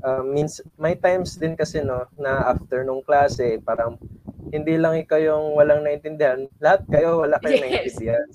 uh, 0.00 0.22
means 0.22 0.62
may 0.76 0.94
times 0.94 1.36
din 1.36 1.54
kasi 1.54 1.82
no 1.82 2.06
na 2.14 2.48
after 2.48 2.82
nung 2.82 3.02
klase 3.02 3.58
parang 3.60 3.98
hindi 4.48 4.76
lang 4.76 4.98
ikaw 4.98 5.16
yung 5.16 5.56
walang 5.56 5.80
naintindihan, 5.80 6.44
lahat 6.58 6.84
kayo 6.86 7.22
wala 7.22 7.40
kayong 7.40 7.62
Yes. 7.62 7.96
naintindihan. 7.96 8.26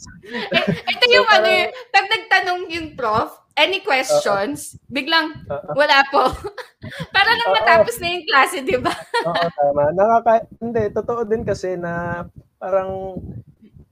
Eh, 0.50 0.64
ito 0.90 1.06
So, 1.06 1.14
yung 1.14 1.28
ano, 1.30 1.46
parang- 1.46 1.52
eh, 1.54 1.66
pag 1.88 2.06
nagtanong 2.08 2.62
yung 2.74 2.88
prof, 2.96 3.30
any 3.54 3.82
questions, 3.82 4.78
biglang 4.88 5.34
Oo. 5.46 5.72
wala 5.74 6.02
po. 6.10 6.26
Para 7.16 7.32
lang 7.34 7.50
Oo. 7.50 7.56
matapos 7.58 7.98
na 7.98 8.08
yung 8.10 8.26
klase, 8.26 8.62
di 8.62 8.78
ba? 8.78 8.94
Oo, 9.26 9.46
tama. 9.52 9.84
Nakaka 9.94 10.34
hindi 10.58 10.84
totoo 10.90 11.22
din 11.22 11.42
kasi 11.42 11.74
na 11.74 12.26
parang 12.58 13.22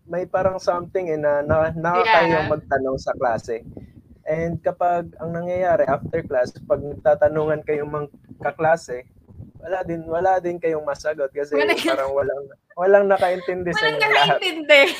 may 0.06 0.26
parang 0.26 0.58
something 0.58 1.08
eh, 1.08 1.18
na, 1.18 1.42
na 1.42 1.70
nakakayang 1.72 2.46
Yeah. 2.46 2.52
magtanong 2.52 2.98
sa 2.98 3.14
klase. 3.14 3.66
And 4.26 4.58
kapag 4.58 5.14
ang 5.18 5.34
nangyayari 5.34 5.86
after 5.86 6.22
class, 6.22 6.50
pag 6.60 6.82
nagtatanungan 6.82 7.62
kayong 7.62 7.90
mga 7.90 8.08
kaklase, 8.42 9.06
wala 9.58 9.82
din 9.82 10.02
wala 10.06 10.38
din 10.38 10.58
kayong 10.58 10.82
masagot 10.82 11.30
kasi 11.30 11.54
Wala- 11.54 11.74
parang 11.78 12.12
walang 12.12 12.42
walang 12.76 13.06
nakaintindi 13.08 13.70
sa 13.72 13.86
inyo 13.88 14.00
lahat. 14.04 14.38
nakaintindi. 14.42 14.82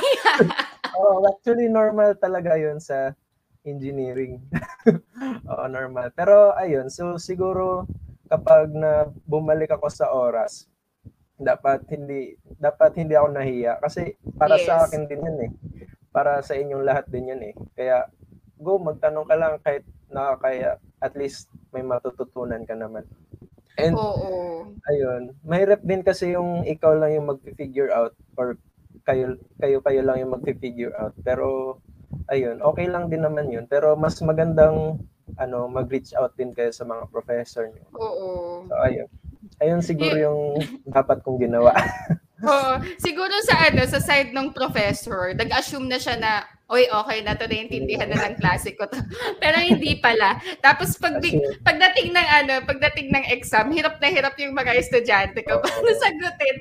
Oh, 0.96 1.20
actually 1.28 1.68
normal 1.68 2.16
talaga 2.16 2.56
'yun 2.56 2.80
sa 2.80 3.12
engineering. 3.68 4.40
Oo, 5.52 5.68
normal. 5.68 6.16
Pero 6.16 6.56
ayun, 6.56 6.88
so 6.88 7.20
siguro 7.20 7.84
kapag 8.26 8.72
na 8.72 9.04
bumalik 9.28 9.68
ako 9.70 9.92
sa 9.92 10.08
oras, 10.08 10.72
dapat 11.36 11.84
hindi 11.92 12.40
dapat 12.60 12.96
hindi 12.96 13.14
ako 13.16 13.28
nahiya 13.36 13.84
kasi 13.84 14.16
para 14.40 14.56
sa 14.56 14.80
Yes. 14.80 14.88
akin 14.88 15.04
din 15.12 15.22
'yun 15.26 15.40
eh. 15.48 15.52
Para 16.16 16.40
sa 16.40 16.56
inyong 16.56 16.84
lahat 16.88 17.06
din 17.12 17.32
'yun 17.32 17.42
eh. 17.44 17.54
Kaya 17.76 18.08
go 18.60 18.80
magtanong 18.80 19.28
ka 19.28 19.36
lang 19.36 19.54
kahit 19.60 19.84
nakakaya 20.08 20.80
at 21.04 21.12
least 21.20 21.52
may 21.76 21.84
matututunan 21.84 22.64
ka 22.64 22.72
naman. 22.72 23.04
And 23.76 23.96
Oo. 24.00 24.72
ayun, 24.88 25.36
mahirap 25.44 25.84
din 25.84 26.02
kasi 26.08 26.32
yung 26.36 26.64
ikaw 26.64 26.96
lang 26.96 27.12
yung 27.20 27.28
mag-figure 27.36 27.92
out 27.92 28.16
or 28.40 28.56
kayo 29.04 29.36
kayo 29.60 29.84
kayo 29.84 30.02
lang 30.08 30.24
yung 30.24 30.40
mag-figure 30.40 30.96
out. 30.96 31.12
Pero 31.28 31.78
ayun, 32.32 32.64
okay 32.64 32.88
lang 32.88 33.12
din 33.12 33.28
naman 33.28 33.52
yun. 33.52 33.68
Pero 33.68 34.00
mas 34.00 34.16
magandang 34.24 35.04
ano, 35.36 35.68
mag-reach 35.68 36.16
out 36.16 36.32
din 36.40 36.56
kayo 36.56 36.72
sa 36.72 36.88
mga 36.88 37.12
professor 37.12 37.68
niyo. 37.68 37.84
Oo. 38.00 38.64
So 38.72 38.74
ayun. 38.80 39.12
Ayun 39.64 39.80
siguro 39.80 40.16
yung 40.16 40.42
dapat 40.88 41.24
kong 41.24 41.40
ginawa. 41.40 41.72
Oo. 42.44 42.74
Siguro 43.00 43.32
sa 43.48 43.72
ano, 43.72 43.82
sa 43.88 44.04
side 44.04 44.36
ng 44.36 44.52
professor, 44.52 45.32
nag-assume 45.32 45.88
na 45.88 45.96
siya 45.96 46.20
na, 46.20 46.44
oy, 46.68 46.84
okay 46.92 47.24
na 47.24 47.32
to, 47.32 47.48
naiintindihan 47.48 48.12
na 48.12 48.20
ng 48.28 48.36
klase 48.36 48.76
ko 48.76 48.86
to. 48.92 49.00
Pero 49.42 49.56
hindi 49.64 49.96
pala. 50.04 50.36
Tapos 50.60 51.00
pag 51.00 51.24
pagdating 51.64 52.12
ng 52.12 52.28
ano, 52.44 52.54
pagdating 52.68 53.08
ng 53.16 53.26
exam, 53.32 53.72
hirap 53.72 54.04
na 54.04 54.12
hirap 54.12 54.36
yung 54.36 54.52
mga 54.52 54.76
estudyante 54.76 55.48
ko 55.48 55.64
paano 55.64 55.90
sagutin. 55.96 56.56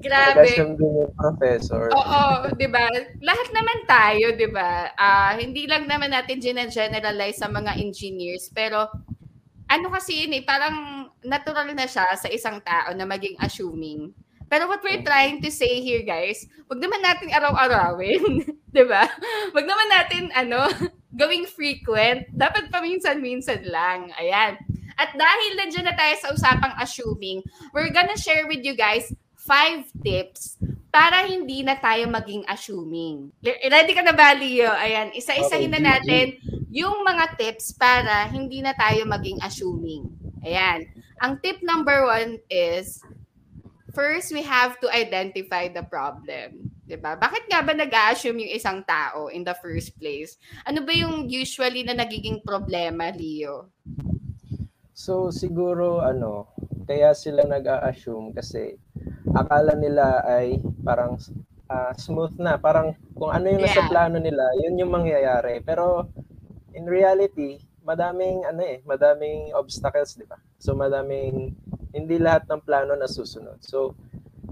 Grabe. 0.00 0.48
nag-assume 0.48 0.74
din 0.80 0.92
yung 1.04 1.12
professor. 1.12 1.92
Oo, 1.92 2.48
'di 2.56 2.68
ba? 2.72 2.88
Lahat 3.20 3.48
naman 3.52 3.78
tayo, 3.84 4.26
'di 4.32 4.48
ba? 4.48 4.96
Ah, 4.96 5.36
hindi 5.36 5.68
lang 5.68 5.84
naman 5.84 6.08
natin 6.08 6.40
generalize 6.40 7.36
sa 7.36 7.52
mga 7.52 7.76
engineers, 7.76 8.48
pero 8.48 8.88
ano 9.68 9.86
kasi 9.92 10.24
yun 10.24 10.32
eh, 10.34 10.42
parang 10.42 11.08
natural 11.22 11.68
na 11.76 11.84
siya 11.84 12.08
sa 12.16 12.28
isang 12.32 12.58
tao 12.64 12.96
na 12.96 13.04
maging 13.04 13.36
assuming. 13.38 14.10
Pero 14.48 14.64
what 14.64 14.80
we're 14.80 15.04
trying 15.04 15.44
to 15.44 15.52
say 15.52 15.84
here, 15.84 16.00
guys, 16.00 16.48
wag 16.72 16.80
naman 16.80 17.04
natin 17.04 17.28
araw-arawin, 17.28 18.48
'di 18.72 18.84
ba? 18.88 19.04
Wag 19.52 19.66
naman 19.68 19.88
natin 19.92 20.22
ano, 20.32 20.72
gawing 21.20 21.44
frequent. 21.44 22.24
Dapat 22.32 22.72
paminsan-minsan 22.72 23.68
lang. 23.68 24.08
Ayan. 24.16 24.56
At 24.98 25.14
dahil 25.14 25.52
nandiyan 25.54 25.86
na 25.86 25.94
tayo 25.94 26.14
sa 26.18 26.32
usapang 26.34 26.74
assuming, 26.80 27.44
we're 27.70 27.92
gonna 27.92 28.18
share 28.18 28.48
with 28.50 28.64
you 28.64 28.74
guys 28.74 29.12
five 29.36 29.86
tips 30.02 30.58
para 30.88 31.28
hindi 31.28 31.62
na 31.62 31.78
tayo 31.78 32.08
maging 32.10 32.42
assuming. 32.48 33.30
Ready 33.44 33.92
ka 33.94 34.02
na 34.02 34.16
ba, 34.16 34.34
Leo? 34.34 34.72
Ayan, 34.72 35.14
isa-isahin 35.14 35.70
na 35.70 35.80
natin 35.94 36.34
yung 36.68 37.04
mga 37.04 37.36
tips 37.40 37.72
para 37.76 38.28
hindi 38.28 38.60
na 38.60 38.76
tayo 38.76 39.04
maging 39.08 39.40
assuming. 39.40 40.08
Ayan. 40.44 40.88
Ang 41.18 41.40
tip 41.42 41.58
number 41.64 42.04
one 42.06 42.38
is, 42.52 43.02
first, 43.96 44.30
we 44.30 44.44
have 44.44 44.78
to 44.78 44.86
identify 44.92 45.66
the 45.66 45.82
problem. 45.82 46.70
'Di 46.88 46.96
ba? 46.96 47.20
Bakit 47.20 47.52
nga 47.52 47.60
ba 47.60 47.76
nag-assume 47.76 48.48
yung 48.48 48.52
isang 48.56 48.80
tao 48.88 49.28
in 49.28 49.44
the 49.44 49.52
first 49.60 49.92
place? 50.00 50.40
Ano 50.64 50.80
ba 50.80 50.92
yung 50.96 51.28
usually 51.28 51.84
na 51.84 51.92
nagiging 51.92 52.40
problema, 52.40 53.12
Leo? 53.12 53.68
So 54.96 55.28
siguro 55.28 56.00
ano, 56.00 56.48
kaya 56.88 57.12
sila 57.12 57.44
nag-a-assume 57.44 58.32
kasi 58.32 58.80
akala 59.36 59.76
nila 59.76 60.24
ay 60.24 60.64
parang 60.80 61.20
ah, 61.68 61.92
smooth 61.92 62.40
na, 62.40 62.56
parang 62.56 62.96
kung 63.12 63.28
ano 63.28 63.52
yung 63.52 63.60
nasa 63.60 63.84
Yeah. 63.84 63.92
plano 63.92 64.16
nila, 64.16 64.40
yun 64.64 64.80
yung 64.80 64.88
mangyayari. 64.88 65.60
Pero 65.60 66.08
in 66.78 66.86
reality, 66.86 67.58
madaming 67.82 68.46
ano 68.46 68.62
eh, 68.62 68.78
madaming 68.86 69.50
obstacles, 69.58 70.14
di 70.14 70.22
ba? 70.22 70.38
So 70.62 70.78
madaming 70.78 71.50
hindi 71.90 72.16
lahat 72.22 72.46
ng 72.46 72.62
plano 72.62 72.94
nasusunod. 72.94 73.58
So 73.66 73.98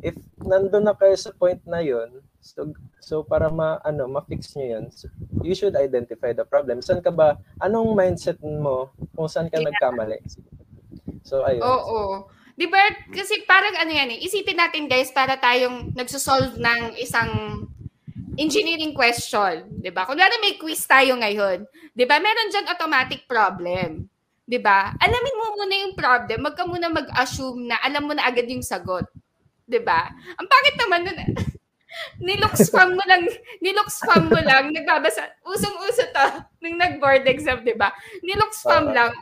if 0.03 0.19
nandun 0.43 0.91
na 0.91 0.99
kayo 0.99 1.15
sa 1.15 1.31
point 1.31 1.63
na 1.63 1.79
yun, 1.79 2.19
so, 2.43 2.75
so 2.99 3.15
para 3.23 3.47
ma 3.47 3.79
ano 3.87 4.11
ma-fix 4.11 4.59
niyo 4.59 4.79
yun, 4.79 4.85
so, 4.91 5.07
you 5.47 5.55
should 5.55 5.79
identify 5.79 6.35
the 6.35 6.43
problem. 6.43 6.83
Saan 6.83 6.99
ka 6.99 7.15
ba 7.15 7.39
anong 7.63 7.95
mindset 7.95 8.43
mo 8.43 8.91
kung 9.15 9.31
saan 9.31 9.47
ka 9.47 9.63
Yeah. 9.63 9.71
nagkamali? 9.71 10.19
So 11.23 11.47
ayun. 11.47 11.63
Oo. 11.63 12.27
'Di 12.57 12.67
ba? 12.73 12.81
Kasi 13.13 13.45
parang 13.45 13.77
ano 13.79 13.93
yan 13.93 14.17
eh, 14.17 14.19
isipin 14.25 14.57
natin 14.59 14.89
guys 14.89 15.13
para 15.13 15.37
tayong 15.37 15.93
nagsosolve 15.93 16.57
ng 16.57 16.97
isang 16.99 17.63
engineering 18.37 18.93
question, 18.93 19.81
'di 19.81 19.91
ba? 19.91 20.05
Kung 20.05 20.17
may 20.17 20.61
quiz 20.61 20.85
tayo 20.85 21.17
ngayon, 21.17 21.65
'di 21.97 22.05
ba? 22.05 22.17
Meron 22.21 22.53
diyan 22.53 22.71
automatic 22.71 23.25
problem. 23.25 24.07
'Di 24.47 24.59
ba? 24.63 24.95
Alamin 24.97 25.37
mo 25.41 25.45
muna 25.59 25.75
yung 25.75 25.95
problem, 25.99 26.39
wag 26.47 26.57
ka 26.57 26.65
muna 26.69 26.89
mag-assume 26.93 27.67
na 27.67 27.77
alam 27.83 28.07
mo 28.07 28.13
na 28.15 28.29
agad 28.29 28.47
yung 28.47 28.63
sagot. 28.63 29.09
'Di 29.67 29.81
ba? 29.83 30.09
Ang 30.39 30.47
pangit 30.47 30.77
naman 30.79 31.01
nun. 31.09 31.21
nilook 32.21 32.53
spam 32.61 32.93
mo 32.93 33.05
lang, 33.09 33.25
nilook 33.65 33.89
spam 33.89 34.29
mo 34.29 34.37
lang, 34.37 34.69
nagbabasa, 34.69 35.33
usong-uso 35.49 36.05
to, 36.13 36.27
nung 36.61 36.77
nag-board 36.77 37.25
exam, 37.25 37.65
di 37.65 37.73
ba? 37.73 37.89
Nilook 38.21 38.53
spam 38.53 38.93
Oo. 38.93 38.95
lang, 38.95 39.17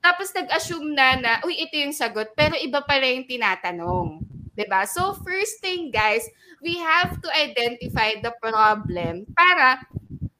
tapos 0.00 0.32
nag-assume 0.32 0.96
na 0.96 1.20
na, 1.20 1.32
uy, 1.44 1.60
ito 1.60 1.76
yung 1.76 1.92
sagot, 1.92 2.32
pero 2.32 2.56
iba 2.56 2.80
pala 2.80 3.04
yung 3.04 3.28
tinatanong. 3.28 4.24
'Di 4.56 4.64
ba? 4.64 4.88
So, 4.88 5.12
first 5.20 5.60
thing, 5.60 5.92
guys, 5.92 6.24
we 6.62 6.78
have 6.78 7.20
to 7.20 7.28
identify 7.32 8.16
the 8.20 8.32
problem 8.40 9.26
para 9.36 9.82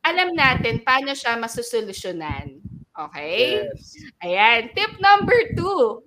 alam 0.06 0.32
natin 0.38 0.80
paano 0.86 1.12
siya 1.12 1.34
masusolusyonan. 1.34 2.62
Okay? 2.96 3.66
Yes. 3.66 3.92
Ayan. 4.22 4.72
Tip 4.72 4.96
number 5.02 5.36
two. 5.52 6.06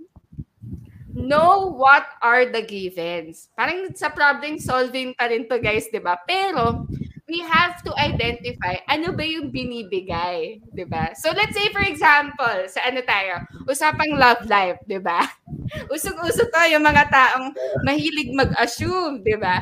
Know 1.14 1.76
what 1.76 2.08
are 2.24 2.48
the 2.48 2.64
givens. 2.64 3.52
Parang 3.60 3.92
sa 3.92 4.08
problem 4.08 4.56
solving 4.56 5.12
pa 5.20 5.28
rin 5.28 5.52
to 5.52 5.60
guys, 5.60 5.92
di 5.92 6.00
ba? 6.00 6.16
Pero, 6.24 6.88
we 7.30 7.46
have 7.46 7.84
to 7.86 7.94
identify 8.00 8.82
ano 8.90 9.14
ba 9.14 9.22
yung 9.22 9.54
binibigay, 9.54 10.64
di 10.74 10.86
ba? 10.88 11.14
So, 11.14 11.30
let's 11.36 11.54
say 11.54 11.70
for 11.70 11.86
example, 11.86 12.66
sa 12.72 12.88
ano 12.90 13.06
tayo, 13.06 13.46
usapang 13.70 14.18
love 14.18 14.48
life, 14.50 14.82
di 14.90 14.98
ba? 14.98 15.22
Usog-uso 15.94 16.50
to 16.50 16.62
yung 16.74 16.82
mga 16.82 17.06
taong 17.14 17.54
mahilig 17.86 18.34
mag-assume, 18.34 19.22
di 19.22 19.38
ba? 19.38 19.62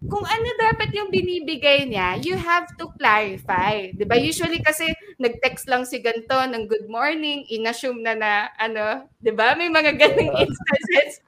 Kung 0.00 0.24
ano 0.24 0.48
dapat 0.56 0.96
yung 0.96 1.12
binibigay 1.12 1.84
niya, 1.84 2.16
you 2.24 2.32
have 2.32 2.64
to 2.80 2.88
clarify. 2.96 3.92
Di 3.92 4.08
ba? 4.08 4.16
Usually 4.16 4.56
kasi 4.64 4.88
nag-text 5.20 5.68
lang 5.68 5.84
si 5.84 6.00
ganto 6.00 6.40
ng 6.40 6.64
good 6.64 6.88
morning, 6.88 7.44
inassume 7.52 8.00
na 8.00 8.16
na 8.16 8.32
ano, 8.56 9.04
'di 9.20 9.32
ba? 9.36 9.52
May 9.52 9.68
mga 9.68 10.00
ganung 10.00 10.32
instances. 10.44 11.20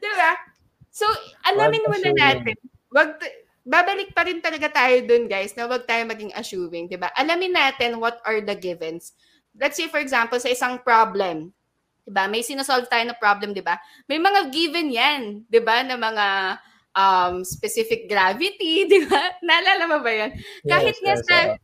'Di 0.00 0.08
ba? 0.16 0.40
So, 0.88 1.04
alamin 1.44 1.84
muna 1.84 2.10
natin. 2.16 2.56
Wag 2.88 3.20
babalik 3.60 4.16
pa 4.16 4.24
rin 4.24 4.40
talaga 4.40 4.72
tayo 4.72 5.04
dun, 5.04 5.28
guys, 5.28 5.52
na 5.52 5.68
wag 5.68 5.84
tayo 5.84 6.08
maging 6.08 6.32
assuming, 6.32 6.88
'di 6.88 6.96
ba? 6.96 7.12
Alamin 7.20 7.52
natin 7.52 8.00
what 8.00 8.24
are 8.24 8.40
the 8.40 8.56
givens. 8.56 9.12
Let's 9.52 9.76
say 9.76 9.92
for 9.92 10.00
example 10.00 10.40
sa 10.40 10.48
isang 10.48 10.80
problem, 10.80 11.52
'Diba? 12.04 12.28
May 12.28 12.44
sinosolve 12.44 12.88
tayo 12.88 13.04
na 13.04 13.16
problem, 13.16 13.56
'di 13.56 13.64
ba? 13.64 13.80
May 14.08 14.20
mga 14.20 14.52
given 14.52 14.88
'yan, 14.92 15.44
'di 15.48 15.60
ba, 15.60 15.80
na 15.84 15.96
mga 15.96 16.26
um, 16.96 17.42
specific 17.44 18.06
gravity, 18.10 18.82
'di 18.88 19.06
ba? 19.10 19.38
Naalala 19.42 19.84
mo 19.90 19.98
ba 20.02 20.10
'yan? 20.10 20.32
Kahit 20.66 20.96
Yes, 20.96 21.02
nga 21.02 21.14
yes, 21.14 21.26
sa 21.26 21.36
oo. 21.38 21.54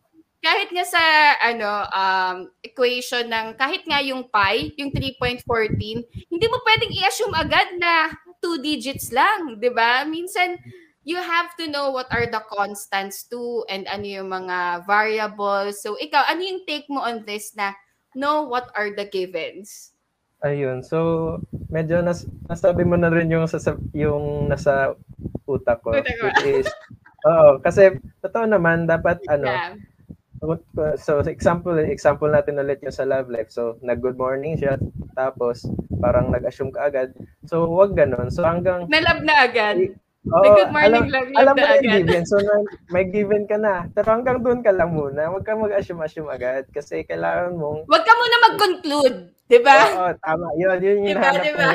kahit 0.40 0.68
nga 0.72 0.84
sa 0.88 1.02
ano 1.42 1.70
um, 1.92 2.36
equation 2.64 3.28
ng 3.28 3.54
kahit 3.60 3.84
nga 3.84 4.00
yung 4.00 4.24
pi, 4.32 4.72
yung 4.80 4.88
3.14, 4.92 5.44
hindi 6.32 6.46
mo 6.48 6.56
pwedeng 6.64 6.92
i-assume 6.96 7.34
agad 7.36 7.76
na 7.76 8.08
two 8.40 8.56
digits 8.60 9.12
lang, 9.12 9.60
'di 9.60 9.70
ba? 9.72 10.02
Minsan 10.08 10.56
you 11.04 11.16
have 11.16 11.52
to 11.56 11.68
know 11.68 11.90
what 11.92 12.08
are 12.12 12.28
the 12.28 12.40
constants 12.48 13.24
too 13.28 13.64
and 13.68 13.88
ano 13.88 14.04
yung 14.04 14.28
mga 14.28 14.84
variables. 14.84 15.80
So 15.80 15.96
ikaw, 15.96 16.24
ano 16.28 16.40
yung 16.44 16.64
take 16.68 16.88
mo 16.92 17.00
on 17.04 17.24
this 17.24 17.52
na 17.56 17.72
know 18.16 18.44
what 18.48 18.68
are 18.76 18.92
the 18.92 19.04
givens? 19.08 19.92
Ayun. 20.40 20.80
So, 20.80 20.98
medyo 21.68 22.00
nas 22.00 22.24
nasabi 22.48 22.88
mo 22.88 22.96
na 22.96 23.12
rin 23.12 23.28
yung 23.28 23.44
sa 23.44 23.60
yung 23.92 24.48
nasa 24.48 24.96
utak 25.44 25.84
ko, 25.84 25.92
Utak 25.92 26.16
mo. 26.16 26.24
which 26.32 26.64
is 26.64 26.66
oo, 27.28 27.60
kasi 27.60 28.00
totoo 28.24 28.48
naman 28.48 28.88
dapat 28.88 29.20
ano, 29.28 29.44
Yeah. 29.44 29.76
so 30.96 31.20
example 31.28 31.76
example 31.76 32.32
natin 32.32 32.56
ulit 32.56 32.80
yung 32.80 32.96
sa 32.96 33.04
love 33.04 33.28
life. 33.28 33.52
So, 33.52 33.76
nag-good 33.84 34.16
morning 34.16 34.56
siya, 34.56 34.80
tapos 35.12 35.68
parang 36.00 36.32
nag-assume 36.32 36.72
ka 36.72 36.88
agad. 36.88 37.12
So, 37.44 37.68
wag 37.68 37.92
ganun. 37.92 38.32
So, 38.32 38.40
hanggang 38.48 38.88
Nalab 38.88 39.20
na 39.20 39.44
agad. 39.44 39.76
May 40.20 40.52
good 40.52 40.68
morning 40.68 40.92
alam, 40.92 41.04
lang, 41.08 41.26
love 41.32 41.40
alam 41.40 41.54
mo 41.56 41.64
na 41.64 41.78
given. 41.80 42.22
So, 42.28 42.36
na, 42.36 42.60
may 42.92 43.08
given 43.08 43.48
ka 43.48 43.56
na. 43.56 43.88
Pero 43.88 44.12
hanggang 44.12 44.44
doon 44.44 44.60
ka 44.60 44.68
lang 44.68 44.92
muna. 44.92 45.32
Huwag 45.32 45.48
ka 45.48 45.56
mag-assume-assume 45.56 46.28
agad. 46.28 46.68
Kasi 46.68 47.08
kailangan 47.08 47.56
mong... 47.56 47.88
Huwag 47.88 48.04
ka 48.04 48.12
muna 48.12 48.36
mag-conclude, 48.52 49.18
'di 49.48 49.58
ba? 49.64 49.78
Oo, 49.96 50.12
tama. 50.20 50.46
Yun, 50.60 50.76
yun 50.84 51.00
yung 51.00 51.08
Diba, 51.08 51.24
hinahanap 51.24 51.44
diba? 51.48 51.70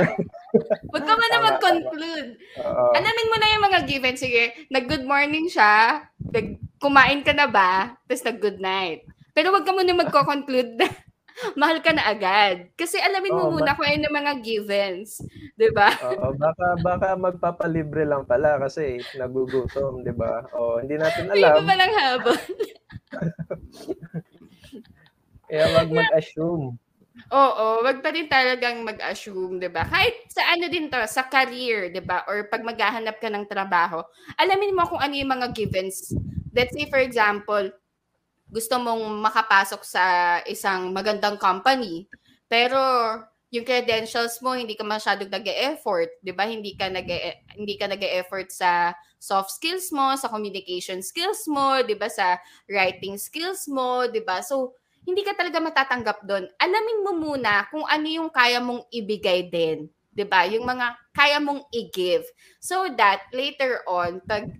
Huwag 0.94 1.06
ka 1.10 1.14
muna 1.18 1.38
Tama, 1.42 1.48
mag-conclude. 1.50 2.30
Oo. 2.62 2.86
Alamin 2.94 3.32
mo 3.34 3.36
na 3.42 3.50
yung 3.50 3.66
mga 3.66 3.80
given. 3.90 4.16
Sige, 4.16 4.44
nag-good 4.70 5.10
morning 5.10 5.50
siya, 5.50 6.06
nag 6.22 6.62
kumain 6.78 7.26
ka 7.26 7.34
na 7.34 7.50
ba, 7.50 7.98
tapos 8.06 8.30
nag-good 8.30 8.62
night. 8.62 9.10
Pero 9.34 9.52
wag 9.52 9.66
ka 9.66 9.74
muna 9.74 9.92
magko-conclude 9.98 10.78
na 10.78 10.86
mahal 11.60 11.80
ka 11.84 11.92
na 11.92 12.08
agad. 12.08 12.72
Kasi 12.80 13.00
alamin 13.00 13.36
mo 13.36 13.52
Oo, 13.52 13.52
muna 13.60 13.76
kung 13.76 13.88
ano 13.88 14.06
yung 14.08 14.18
mga 14.18 14.34
givens. 14.42 15.20
'Di 15.56 15.70
ba? 15.76 15.90
Oo, 16.12 16.36
baka 16.36 16.68
baka 16.80 17.08
magpapalibre 17.16 18.04
lang 18.08 18.24
pala 18.28 18.60
kasi 18.60 19.04
nagugutom, 19.16 20.04
'di 20.04 20.14
ba? 20.16 20.48
O 20.56 20.80
hindi 20.80 20.96
natin 21.00 21.28
alam. 21.32 21.60
pa 21.64 21.76
lang 21.76 21.92
habol. 21.96 22.40
Kaya 25.46 25.66
wag 25.70 25.90
mag-assume. 25.94 26.76
Oo, 27.32 27.80
wag 27.80 28.04
pa 28.04 28.12
din 28.12 28.28
talagang 28.28 28.84
mag-assume, 28.84 29.58
'di 29.62 29.70
ba? 29.72 29.88
Kahit 29.88 30.28
sa 30.28 30.52
ano 30.52 30.68
din 30.68 30.92
'to, 30.92 31.00
sa 31.08 31.24
career, 31.32 31.88
'di 31.94 32.04
ba? 32.04 32.28
Or 32.28 32.48
pag 32.52 32.66
maghahanap 32.66 33.18
ka 33.24 33.32
ng 33.32 33.48
trabaho, 33.48 34.04
alamin 34.36 34.76
mo 34.76 34.84
kung 34.88 35.00
ano 35.00 35.16
yung 35.16 35.32
mga 35.32 35.48
givens. 35.56 36.12
Let's 36.52 36.76
say 36.76 36.88
for 36.92 37.00
example, 37.00 37.72
gusto 38.50 38.78
mong 38.78 39.04
makapasok 39.22 39.82
sa 39.86 40.04
isang 40.46 40.92
magandang 40.94 41.38
company, 41.42 42.08
pero 42.48 42.80
yung 43.54 43.64
credentials 43.64 44.42
mo 44.44 44.52
hindi 44.58 44.76
ka 44.76 44.84
masyadong 44.84 45.32
nag-e-effort, 45.32 46.12
'di 46.20 46.34
ba? 46.36 46.44
Hindi 46.50 46.76
ka 46.76 46.92
nag 46.92 47.08
hindi 47.56 47.76
ka 47.80 47.88
nag-e-effort 47.88 48.52
sa 48.52 48.92
soft 49.22 49.56
skills 49.56 49.90
mo, 49.96 50.12
sa 50.20 50.28
communication 50.28 51.00
skills 51.00 51.48
mo, 51.48 51.80
'di 51.86 51.96
ba? 51.96 52.12
Sa 52.12 52.36
writing 52.68 53.16
skills 53.16 53.70
mo, 53.72 54.06
'di 54.12 54.22
ba? 54.28 54.44
So 54.44 54.76
hindi 55.06 55.22
ka 55.22 55.38
talaga 55.38 55.62
matatanggap 55.62 56.26
doon. 56.26 56.50
Alamin 56.58 57.00
mo 57.06 57.12
muna 57.14 57.70
kung 57.70 57.86
ano 57.86 58.08
yung 58.10 58.30
kaya 58.34 58.58
mong 58.60 58.90
ibigay 58.92 59.48
din. 59.48 59.88
'di 60.16 60.26
ba? 60.28 60.44
Yung 60.50 60.66
mga 60.68 60.96
kaya 61.16 61.38
mong 61.40 61.64
i-give. 61.72 62.26
So 62.60 62.88
that 63.00 63.28
later 63.32 63.84
on, 63.88 64.20
pag 64.26 64.52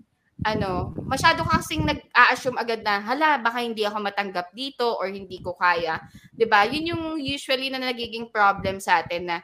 ano, 0.44 0.92
masyado 1.08 1.46
ka 1.48 1.62
kasing 1.64 1.88
nag-a-assume 1.88 2.60
agad 2.60 2.84
na, 2.84 3.00
hala, 3.00 3.40
baka 3.40 3.64
hindi 3.64 3.88
ako 3.88 4.04
matanggap 4.04 4.52
dito 4.52 4.98
or 5.00 5.08
hindi 5.08 5.40
ko 5.40 5.56
kaya. 5.56 6.02
ba? 6.50 6.68
Yun 6.68 6.92
yung 6.92 7.04
usually 7.22 7.72
na 7.72 7.80
nagiging 7.80 8.28
problem 8.34 8.84
sa 8.84 9.00
atin 9.00 9.32
na 9.32 9.38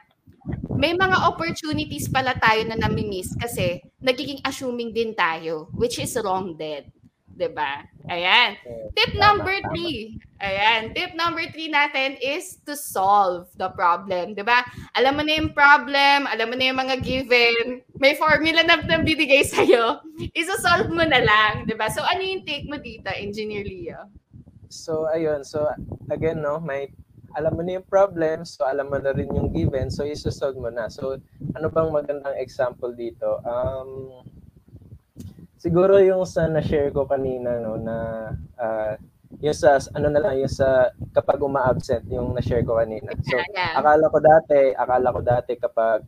may 0.76 0.92
mga 0.92 1.30
opportunities 1.30 2.10
pala 2.10 2.34
tayo 2.34 2.66
na 2.66 2.74
nami-miss 2.74 3.38
kasi 3.38 3.78
nagiging 4.02 4.42
assuming 4.42 4.90
din 4.90 5.14
tayo, 5.14 5.70
which 5.78 6.02
is 6.02 6.12
wrong 6.18 6.58
din. 6.58 6.82
'Di 7.32 7.48
ba? 7.52 7.84
Ayan. 8.12 8.58
Tip 8.92 9.16
number 9.16 9.56
three. 9.72 10.20
Ayan. 10.42 10.92
Tip 10.92 11.14
number 11.14 11.46
three 11.48 11.70
natin 11.70 12.18
is 12.20 12.58
to 12.66 12.76
solve 12.76 13.48
the 13.56 13.72
problem. 13.72 14.36
'Di 14.36 14.44
ba? 14.44 14.62
Alam 14.96 15.20
mo 15.20 15.22
na 15.24 15.32
yung 15.40 15.52
problem, 15.56 16.28
alam 16.28 16.46
mo 16.50 16.54
na 16.58 16.68
yung 16.68 16.80
mga 16.80 16.96
given, 17.00 17.80
may 17.96 18.12
formula 18.18 18.60
na 18.66 18.80
nabibigay 18.82 19.46
sa'yo, 19.46 20.02
isa-solve 20.36 20.92
mo 20.92 21.04
na 21.06 21.20
lang. 21.22 21.64
'di 21.64 21.74
ba? 21.78 21.88
So, 21.88 22.04
ano 22.04 22.20
yung 22.20 22.44
take 22.44 22.68
mo 22.68 22.76
dito, 22.76 23.08
Engineer 23.08 23.64
Leo? 23.64 24.12
So 24.72 25.04
ayun, 25.12 25.44
so 25.44 25.68
again 26.08 26.40
no, 26.40 26.56
may 26.56 26.88
alam 27.36 27.52
mo 27.56 27.60
na 27.60 27.76
yung 27.76 27.88
problem, 27.92 28.48
so 28.48 28.64
alam 28.64 28.88
mo 28.88 28.96
na 28.96 29.12
rin 29.12 29.28
yung 29.28 29.52
given, 29.52 29.92
so 29.92 30.00
isosolve 30.00 30.56
mo 30.56 30.72
na. 30.72 30.88
So 30.88 31.20
ano 31.52 31.68
bang 31.68 31.92
magandang 31.92 32.40
example 32.40 32.96
dito? 32.96 33.44
Um 33.44 34.24
siguro 35.62 36.02
yung 36.02 36.26
sa 36.26 36.50
na-share 36.50 36.90
ko 36.90 37.06
kanina 37.06 37.62
no 37.62 37.78
na 37.78 37.96
ah, 38.58 38.98
yung 39.38 39.54
sa 39.54 39.78
ano 39.94 40.10
na 40.10 40.18
lang 40.18 40.42
yung 40.42 40.50
sa 40.50 40.90
kapag 41.14 41.38
uma-absent 41.38 42.02
yung 42.10 42.34
na-share 42.34 42.66
ko 42.66 42.74
kanina. 42.82 43.14
So 43.30 43.38
Yeah. 43.54 43.78
akala 43.78 44.10
ko 44.10 44.18
dati, 44.18 44.74
akala 44.74 45.14
ko 45.14 45.20
dati 45.22 45.52
kapag 45.54 46.02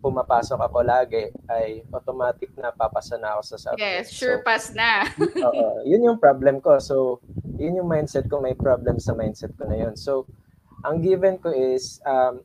pumapasok 0.00 0.60
ako 0.64 0.80
lagi 0.80 1.28
ay 1.48 1.84
automatic 1.92 2.52
na 2.56 2.72
papasa 2.72 3.20
na 3.20 3.36
ako 3.36 3.42
sa 3.44 3.56
subject. 3.60 3.84
Yes, 3.84 4.08
So, 4.08 4.16
sure 4.16 4.38
pass 4.40 4.72
na. 4.72 5.04
Oo, 5.48 5.84
yun 5.84 6.08
yung 6.08 6.16
problem 6.16 6.64
ko. 6.64 6.80
So, 6.80 7.20
yun 7.60 7.76
yung 7.76 7.88
mindset 7.88 8.24
ko. 8.32 8.40
May 8.40 8.56
problem 8.56 8.96
sa 8.96 9.12
mindset 9.12 9.52
ko 9.60 9.68
na 9.68 9.76
yun. 9.76 10.00
So, 10.00 10.24
ang 10.88 11.04
given 11.04 11.36
ko 11.36 11.52
is, 11.52 12.00
um, 12.08 12.40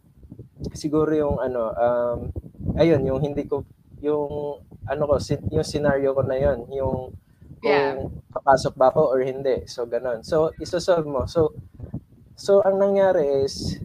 siguro 0.75 1.07
yung 1.15 1.39
ano, 1.39 1.71
um, 1.71 2.17
ayun, 2.75 3.07
yung 3.07 3.23
hindi 3.23 3.47
ko, 3.47 3.63
yung 4.03 4.59
ano 4.85 5.01
ko, 5.09 5.15
yung 5.51 5.65
scenario 5.67 6.13
ko 6.13 6.21
na 6.23 6.37
yun, 6.37 6.59
yung 6.71 6.97
kung 7.59 7.65
Yeah. 7.65 7.97
papasok 8.29 8.73
ba 8.77 8.93
ako 8.93 9.09
or 9.09 9.25
hindi. 9.25 9.65
So, 9.65 9.89
ganun. 9.89 10.21
So, 10.21 10.53
isosolve 10.61 11.07
mo. 11.09 11.25
So, 11.25 11.55
so 12.37 12.61
ang 12.61 12.77
nangyari 12.77 13.41
is, 13.41 13.79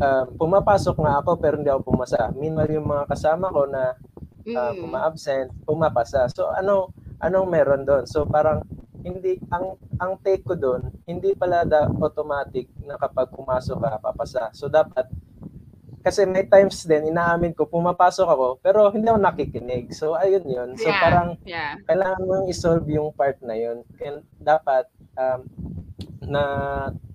um, 0.00 0.26
pumapasok 0.38 0.96
nga 0.98 1.20
ako 1.20 1.36
pero 1.36 1.54
hindi 1.60 1.68
ako 1.68 1.92
pumasa. 1.92 2.30
Meanwhile, 2.32 2.72
yung 2.72 2.88
mga 2.88 3.04
kasama 3.10 3.52
ko 3.52 3.66
na 3.68 3.94
uh, 4.42 4.72
Mm. 4.74 4.80
puma-absent, 4.82 5.48
pumapasa. 5.62 6.26
So 6.26 6.50
ano 6.50 6.90
anong 7.22 7.46
meron 7.46 7.82
doon? 7.86 8.04
So 8.10 8.26
parang 8.26 8.66
hindi 9.02 9.38
ang 9.54 9.78
ang 10.02 10.18
take 10.22 10.42
ko 10.42 10.54
doon, 10.58 10.90
hindi 11.06 11.34
pala 11.38 11.62
da 11.62 11.86
automatic 11.86 12.66
na 12.82 12.98
kapag 12.98 13.30
pumasok 13.30 13.78
ka 13.78 14.02
papasa. 14.02 14.50
So 14.54 14.66
dapat 14.66 15.06
kasi 16.02 16.26
may 16.26 16.44
times 16.50 16.82
din 16.82 17.14
inaamin 17.14 17.54
ko 17.54 17.64
pumapasok 17.64 18.26
ako 18.26 18.46
pero 18.58 18.90
hindi 18.90 19.06
ako 19.06 19.18
nakikinig. 19.22 19.94
So 19.94 20.18
ayun 20.18 20.44
'yun. 20.44 20.70
So 20.76 20.90
Yeah. 20.90 21.00
parang 21.00 21.28
Yeah. 21.46 21.72
kailangan 21.86 22.22
mong 22.26 22.46
i-solve 22.50 22.86
yung 22.90 23.14
part 23.14 23.38
na 23.40 23.54
'yun. 23.54 23.86
Kaya 23.96 24.20
dapat 24.42 24.90
um, 25.14 25.40
na 26.26 26.44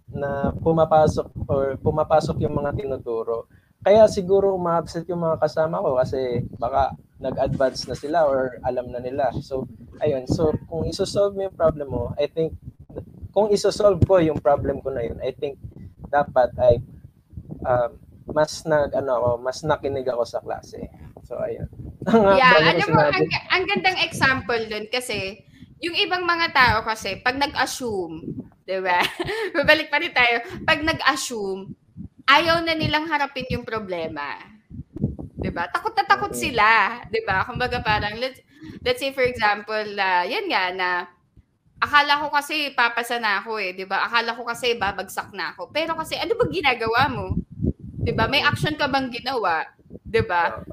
na 0.08 0.56
pumapasok 0.63 1.28
or 1.52 1.76
pumapasok 1.84 2.39
yung 2.41 2.56
mga 2.56 2.73
tinuturo. 2.80 3.52
Kaya 3.84 4.10
siguro 4.10 4.56
uma-absent 4.58 5.06
yung 5.08 5.21
mga 5.21 5.38
kasama 5.38 5.84
ko 5.84 6.00
kasi 6.00 6.43
baka 6.58 6.95
nag-advance 7.21 7.86
na 7.86 7.95
sila 7.95 8.26
or 8.26 8.58
alam 8.65 8.89
na 8.89 9.02
nila. 9.02 9.30
So, 9.41 9.65
ayun. 10.02 10.26
So, 10.30 10.54
kung 10.69 10.86
isosolve 10.86 11.34
mo 11.38 11.45
yung 11.45 11.58
problem 11.58 11.88
mo, 11.89 12.04
I 12.17 12.30
think, 12.30 12.58
kung 13.34 13.50
isosolve 13.54 14.02
ko 14.06 14.17
yung 14.21 14.41
problem 14.41 14.82
ko 14.82 14.89
na 14.93 15.06
yun, 15.06 15.17
I 15.21 15.34
think, 15.34 15.58
dapat 16.10 16.54
ay 16.58 16.82
um, 17.65 17.91
mas 18.31 18.63
nag, 18.67 18.91
ano 18.91 19.11
ako, 19.17 19.29
mas 19.39 19.59
nakinig 19.63 20.07
ako 20.07 20.23
sa 20.27 20.43
klase. 20.43 20.91
So, 21.23 21.39
ayun. 21.39 21.67
Yeah, 22.07 22.55
alam 22.55 22.87
mo, 22.91 23.03
ang, 23.03 23.27
ang 23.51 23.63
gandang 23.67 23.99
example 24.03 24.61
dun 24.67 24.87
kasi, 24.87 25.43
yung 25.83 25.95
ibang 25.95 26.23
mga 26.23 26.55
tao 26.55 26.77
kasi, 26.83 27.19
pag 27.19 27.35
nag-assume, 27.35 28.23
di 28.63 28.79
ba? 28.79 28.99
Babalik 29.55 29.91
pa 29.91 29.99
rin 29.99 30.15
tayo. 30.15 30.43
Pag 30.63 30.83
nag-assume, 30.83 31.71
ayaw 32.27 32.63
na 32.63 32.75
nilang 32.75 33.07
harapin 33.07 33.47
yung 33.51 33.67
problema. 33.67 34.39
Di 35.37 35.51
ba? 35.51 35.67
Takot 35.71 35.95
na 35.95 36.05
takot 36.07 36.33
sila. 36.35 36.99
Di 37.07 37.23
ba? 37.23 37.47
Kumbaga 37.47 37.79
parang, 37.79 38.19
let's, 38.19 38.39
let's 38.83 38.99
say 38.99 39.15
for 39.15 39.23
example, 39.23 39.87
uh, 39.99 40.23
yan 40.27 40.47
nga 40.51 40.63
na, 40.75 40.89
akala 41.77 42.25
ko 42.25 42.33
kasi 42.33 42.73
papasa 42.73 43.21
na 43.21 43.37
ako 43.41 43.61
eh, 43.61 43.77
'di 43.77 43.85
ba? 43.85 44.09
Akala 44.09 44.33
ko 44.33 44.41
kasi 44.41 44.73
babagsak 44.73 45.29
na 45.37 45.53
ako. 45.53 45.69
Pero 45.69 45.93
kasi 45.93 46.17
ano 46.17 46.33
ba 46.33 46.45
ginagawa 46.49 47.05
mo? 47.05 47.37
'Di 48.08 48.15
ba? 48.15 48.32
May 48.32 48.39
action 48.39 48.80
ka 48.80 48.88
bang 48.88 49.12
ginawa? 49.12 49.67
'Di 49.84 50.24
ba? 50.24 50.63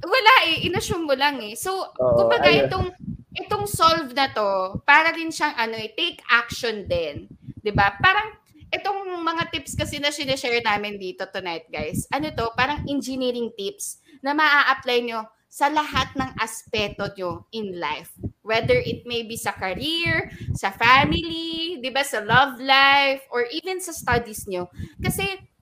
Wala 0.00 0.32
eh, 0.48 0.64
inassume 0.64 1.04
mo 1.04 1.12
lang 1.12 1.44
eh. 1.44 1.52
So, 1.60 1.92
Oo, 2.00 2.16
kumbaga 2.24 2.48
ayun. 2.48 2.64
itong 2.64 2.88
itong 3.36 3.64
solve 3.68 4.16
na 4.16 4.32
to, 4.32 4.80
para 4.88 5.12
din 5.12 5.28
siyang 5.28 5.52
ano 5.60 5.76
eh, 5.76 5.92
take 5.92 6.24
action 6.32 6.88
din. 6.88 7.28
'Di 7.60 7.68
ba? 7.68 8.00
Parang 8.00 8.32
itong 8.72 9.20
mga 9.20 9.52
tips 9.52 9.76
kasi 9.76 10.00
na 10.00 10.08
sinishare 10.08 10.64
namin 10.64 10.96
dito 10.96 11.28
tonight, 11.28 11.68
guys, 11.68 12.08
ano 12.08 12.32
to, 12.32 12.48
parang 12.56 12.80
engineering 12.88 13.52
tips 13.52 14.00
na 14.24 14.32
maa-apply 14.32 15.04
nyo 15.04 15.28
sa 15.46 15.70
lahat 15.70 16.10
ng 16.18 16.34
aspeto 16.40 17.06
nyo 17.14 17.46
in 17.54 17.78
life. 17.78 18.10
Whether 18.42 18.74
it 18.74 19.06
may 19.06 19.22
be 19.22 19.38
sa 19.38 19.54
career, 19.54 20.26
sa 20.58 20.74
family, 20.74 21.78
di 21.78 21.94
ba, 21.94 22.02
sa 22.02 22.18
love 22.26 22.58
life, 22.58 23.22
or 23.30 23.46
even 23.54 23.78
sa 23.78 23.94
studies 23.94 24.50
nyo. 24.50 24.66
Kasi, 24.98 25.53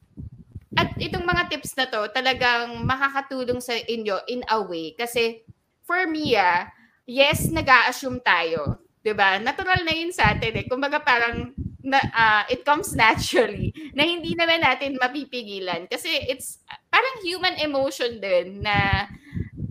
at 0.78 0.96
itong 1.00 1.24
mga 1.28 1.52
tips 1.52 1.76
na 1.76 1.86
to, 1.90 2.08
talagang 2.12 2.80
makakatulong 2.84 3.60
sa 3.60 3.76
inyo 3.76 4.24
in 4.28 4.42
a 4.48 4.58
way. 4.62 4.96
Kasi, 4.96 5.44
for 5.84 6.06
me, 6.08 6.32
ah, 6.38 6.68
yes, 7.04 7.48
nag 7.52 7.68
assume 7.88 8.20
tayo. 8.24 8.80
'di 9.02 9.12
ba? 9.18 9.36
Natural 9.42 9.82
na 9.82 9.92
'yun 9.94 10.14
sa 10.14 10.30
atin 10.34 10.62
eh. 10.62 10.66
Kumbaga 10.70 11.02
parang 11.02 11.50
na, 11.82 11.98
uh, 12.14 12.42
it 12.46 12.62
comes 12.62 12.94
naturally 12.98 13.74
na 13.98 14.06
hindi 14.06 14.38
naman 14.38 14.62
natin 14.62 14.94
mapipigilan 15.02 15.90
kasi 15.90 16.08
it's 16.30 16.62
parang 16.86 17.18
human 17.26 17.58
emotion 17.58 18.22
din 18.22 18.62
na 18.62 19.10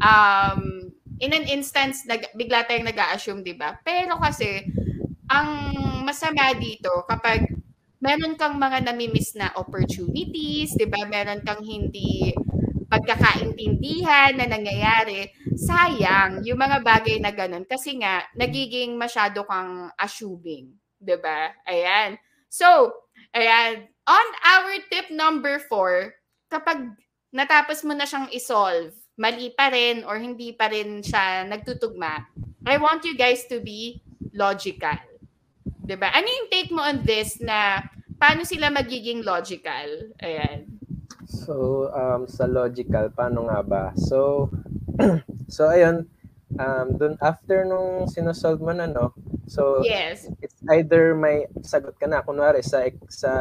um, 0.04 0.92
in 1.22 1.32
an 1.32 1.46
instance 1.48 2.04
nag, 2.10 2.26
bigla 2.36 2.66
tayong 2.68 2.88
nag-assume, 2.90 3.42
'di 3.46 3.56
ba? 3.56 3.78
Pero 3.86 4.18
kasi 4.20 4.66
ang 5.32 5.50
masama 6.04 6.52
dito 6.58 6.92
kapag 7.08 7.48
meron 8.02 8.34
kang 8.36 8.58
mga 8.58 8.90
namimiss 8.90 9.38
na 9.38 9.54
opportunities, 9.56 10.74
'di 10.74 10.90
ba? 10.90 11.06
Meron 11.06 11.46
kang 11.46 11.62
hindi 11.62 12.34
pagkakaintindihan 12.92 14.36
na 14.36 14.52
nangyayari, 14.52 15.32
sayang 15.56 16.44
yung 16.44 16.60
mga 16.60 16.84
bagay 16.84 17.24
na 17.24 17.32
ganun 17.32 17.64
kasi 17.64 17.96
nga 17.96 18.28
nagiging 18.36 19.00
masyado 19.00 19.48
kang 19.48 19.88
assuming, 19.96 20.76
'di 21.00 21.16
ba? 21.22 21.56
Ayan. 21.64 22.20
So, 22.52 22.92
ayan, 23.32 23.88
on 24.04 24.28
our 24.44 24.76
tip 24.92 25.08
number 25.08 25.62
four, 25.72 26.12
kapag 26.52 26.84
natapos 27.32 27.88
mo 27.88 27.96
na 27.96 28.04
siyang 28.04 28.28
isolve, 28.36 28.92
mali 29.16 29.56
pa 29.56 29.72
rin 29.72 30.04
or 30.04 30.20
hindi 30.20 30.52
pa 30.52 30.68
rin 30.68 31.00
siya 31.00 31.48
nagtutugma, 31.48 32.28
I 32.68 32.76
want 32.76 33.08
you 33.08 33.16
guys 33.16 33.48
to 33.48 33.64
be 33.64 34.04
logical. 34.36 35.11
'Di 35.92 36.00
ba? 36.00 36.08
Ano 36.16 36.24
yung 36.24 36.48
take 36.48 36.72
mo 36.72 36.80
on 36.80 37.04
this 37.04 37.44
na 37.44 37.84
paano 38.16 38.48
sila 38.48 38.72
magiging 38.72 39.28
logical? 39.28 40.16
Ayan. 40.24 40.80
So, 41.28 41.92
um, 41.92 42.32
sa 42.32 42.48
logical, 42.48 43.12
paano 43.12 43.52
nga 43.52 43.60
ba? 43.60 43.84
So, 44.00 44.48
so 45.52 45.68
ayun, 45.68 46.08
um, 46.56 46.88
dun 46.96 47.20
after 47.20 47.68
nung 47.68 48.08
sinosolve 48.08 48.64
mo 48.64 48.72
na, 48.72 48.88
no? 48.88 49.12
So, 49.52 49.84
yes. 49.84 50.32
it's 50.40 50.64
either 50.72 51.12
may 51.12 51.52
sagot 51.60 52.00
ka 52.00 52.08
na. 52.08 52.24
Kunwari, 52.24 52.64
sa, 52.64 52.88
sa 53.12 53.32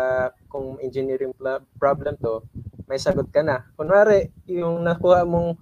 kung 0.51 0.75
engineering 0.83 1.31
problem 1.79 2.19
to, 2.19 2.43
may 2.91 2.99
sagot 2.99 3.31
ka 3.31 3.47
na. 3.47 3.63
Kunwari, 3.79 4.35
yung 4.51 4.83
nakuha 4.83 5.23
mong, 5.23 5.55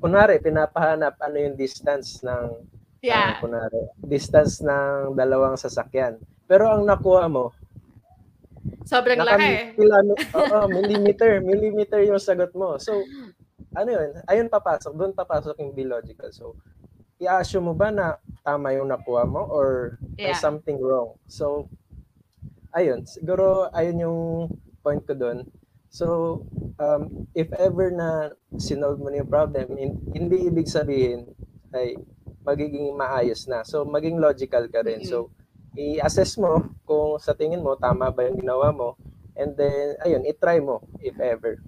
kunwari, 0.00 0.40
pinapahanap 0.40 1.20
ano 1.20 1.36
yung 1.36 1.52
distance 1.52 2.24
ng, 2.24 2.64
yeah. 3.04 3.38
Uh, 3.38 3.46
kunwari, 3.46 3.82
distance 4.00 4.60
ng 4.62 5.14
dalawang 5.14 5.56
sasakyan. 5.58 6.18
Pero 6.48 6.70
ang 6.70 6.86
nakuha 6.86 7.28
mo, 7.28 7.52
Sobrang 8.88 9.20
laki. 9.20 9.76
Kilano, 9.76 10.14
oo, 10.38 10.58
millimeter, 10.68 11.40
millimeter 11.44 12.00
yung 12.04 12.20
sagot 12.20 12.52
mo. 12.56 12.80
So, 12.80 13.04
ano 13.76 13.88
yun? 13.88 14.10
Ayun 14.24 14.48
papasok, 14.48 14.92
doon 14.96 15.12
papasok 15.12 15.60
yung 15.60 15.76
biological. 15.76 16.32
So, 16.32 16.56
i-assume 17.20 17.72
mo 17.72 17.74
ba 17.76 17.92
na 17.92 18.16
tama 18.40 18.72
yung 18.72 18.88
nakuha 18.88 19.28
mo 19.28 19.44
or 19.44 20.00
yeah. 20.16 20.36
something 20.36 20.80
wrong? 20.80 21.16
So, 21.28 21.68
ayun, 22.72 23.04
siguro 23.04 23.68
ayun 23.76 24.04
yung 24.08 24.20
point 24.80 25.04
ko 25.04 25.12
doon. 25.12 25.44
So, 25.88 26.40
um, 26.80 27.28
if 27.32 27.48
ever 27.56 27.92
na 27.92 28.32
sinolve 28.60 29.00
mo 29.00 29.08
na 29.08 29.24
yung 29.24 29.32
problem, 29.32 29.66
hindi 30.12 30.36
ibig 30.48 30.68
sabihin 30.68 31.28
ay 31.76 31.96
magiging 32.46 32.94
maayos 32.94 33.46
na. 33.46 33.62
So, 33.62 33.84
maging 33.84 34.18
logical 34.18 34.66
ka 34.70 34.82
rin. 34.82 35.04
So, 35.04 35.30
i-assess 35.78 36.34
mo 36.40 36.66
kung 36.82 37.20
sa 37.22 37.36
tingin 37.36 37.62
mo 37.62 37.78
tama 37.78 38.10
ba 38.10 38.26
yung 38.26 38.40
ginawa 38.40 38.74
mo 38.74 38.98
and 39.38 39.54
then 39.54 39.94
ayun 40.02 40.26
i-try 40.26 40.58
mo 40.58 40.82
if 40.98 41.14
ever 41.22 41.62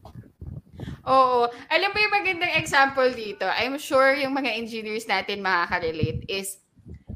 Oo. 1.05 1.49
Alam 1.69 1.91
mo 1.93 1.99
yung 2.01 2.15
magandang 2.17 2.55
example 2.57 3.09
dito, 3.13 3.45
I'm 3.45 3.77
sure 3.77 4.17
yung 4.17 4.33
mga 4.33 4.57
engineers 4.57 5.05
natin 5.05 5.45
makaka-relate 5.45 6.25
is 6.29 6.61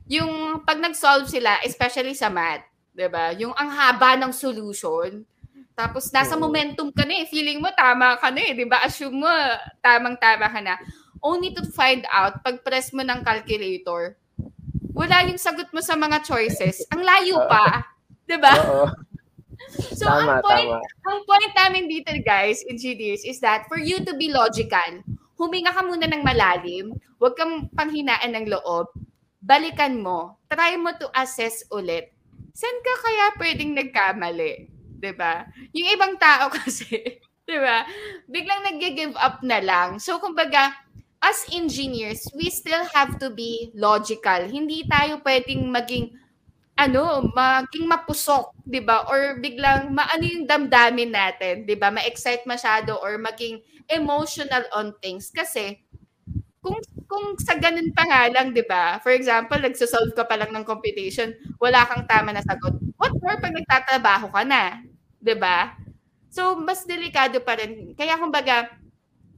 yung 0.08 0.60
pag 0.64 0.80
nag-solve 0.80 1.28
sila, 1.28 1.60
especially 1.64 2.12
sa 2.12 2.28
math, 2.28 2.64
'di 2.92 3.08
ba? 3.08 3.32
Yung 3.40 3.56
ang 3.56 3.72
haba 3.72 4.20
ng 4.20 4.32
solution, 4.36 5.24
tapos 5.72 6.12
nasa 6.12 6.36
momentum 6.36 6.92
ka 6.92 7.08
na 7.08 7.24
eh, 7.24 7.26
feeling 7.28 7.58
mo 7.60 7.72
tama 7.72 8.20
ka 8.20 8.28
na 8.28 8.40
eh, 8.44 8.52
'di 8.52 8.68
ba? 8.68 8.84
Assume 8.84 9.24
mo 9.24 9.30
tamang-tama 9.80 10.46
ka 10.48 10.60
na. 10.60 10.76
Only 11.24 11.56
to 11.56 11.64
find 11.72 12.04
out 12.12 12.44
pag 12.44 12.60
press 12.60 12.92
mo 12.92 13.00
ng 13.00 13.24
calculator, 13.24 14.20
wala 14.92 15.24
yung 15.24 15.40
sagot 15.40 15.72
mo 15.72 15.80
sa 15.80 15.96
mga 15.96 16.20
choices. 16.20 16.84
Ang 16.92 17.00
layo 17.00 17.48
pa. 17.48 17.80
Uh, 17.80 18.28
'Di 18.28 18.36
ba? 18.36 18.54
So 19.96 20.04
tama, 20.04 20.38
ang 20.38 20.44
point, 20.44 20.70
tama. 20.70 21.08
ang 21.08 21.18
point 21.24 21.52
namin 21.56 21.84
dito 21.88 22.12
guys, 22.20 22.60
engineers, 22.68 23.24
is 23.24 23.40
that 23.40 23.64
for 23.66 23.80
you 23.80 24.04
to 24.04 24.12
be 24.14 24.28
logical, 24.28 25.00
huminga 25.40 25.72
ka 25.72 25.82
muna 25.82 26.04
ng 26.04 26.20
malalim, 26.20 26.92
huwag 27.16 27.34
kang 27.34 27.72
panghinaan 27.72 28.36
ng 28.36 28.46
loob, 28.52 28.92
balikan 29.40 29.98
mo, 29.98 30.36
try 30.52 30.76
mo 30.76 30.92
to 30.94 31.08
assess 31.16 31.64
ulit. 31.72 32.12
Saan 32.54 32.78
ka 32.84 32.92
kaya 33.02 33.24
pwedeng 33.40 33.72
nagkamali? 33.74 34.68
'Di 35.00 35.12
ba? 35.16 35.48
Yung 35.74 35.88
ibang 35.90 36.14
tao 36.20 36.52
kasi, 36.60 37.18
'di 37.48 37.58
ba? 37.58 37.88
Biglang 38.30 38.62
nag-give 38.68 39.16
up 39.18 39.42
na 39.42 39.58
lang. 39.58 39.98
So 39.98 40.22
kumbaga, 40.22 40.70
as 41.30 41.38
engineers, 41.52 42.20
we 42.36 42.46
still 42.52 42.84
have 42.94 43.16
to 43.22 43.28
be 43.32 43.72
logical. 43.74 44.40
Hindi 44.56 44.84
tayo 44.86 45.20
pwedeng 45.24 45.62
maging 45.72 46.06
ano, 46.84 47.30
maging 47.38 47.86
mapusok, 47.86 48.44
'di 48.66 48.80
ba? 48.82 49.06
Or 49.10 49.38
biglang 49.38 49.94
maano 49.94 50.24
yung 50.26 50.46
damdamin 50.50 51.10
natin, 51.14 51.54
'di 51.66 51.76
ba? 51.78 51.88
Ma-excite 51.94 52.44
masyado 52.50 52.98
or 53.04 53.14
maging 53.18 53.62
emotional 53.90 54.64
on 54.74 54.92
things 55.04 55.30
kasi 55.30 55.78
kung 56.64 56.80
kung 57.04 57.36
sa 57.36 57.54
ganun 57.60 57.92
pa 57.92 58.04
nga 58.08 58.22
lang, 58.32 58.50
'di 58.56 58.64
ba? 58.64 58.98
For 59.04 59.12
example, 59.12 59.60
nagso-solve 59.60 60.16
ka 60.16 60.24
pa 60.24 60.36
lang 60.40 60.50
ng 60.54 60.64
computation, 60.64 61.30
wala 61.60 61.84
kang 61.84 62.08
tama 62.08 62.32
na 62.32 62.40
sagot. 62.44 62.72
What 62.96 63.12
more 63.20 63.36
pag 63.38 63.52
nagtatrabaho 63.52 64.32
ka 64.32 64.42
na, 64.48 64.80
'di 65.20 65.36
ba? 65.36 65.76
So 66.32 66.56
mas 66.58 66.84
delikado 66.88 67.40
pa 67.44 67.56
rin. 67.60 67.92
Kaya 67.96 68.16
kumbaga, 68.20 68.70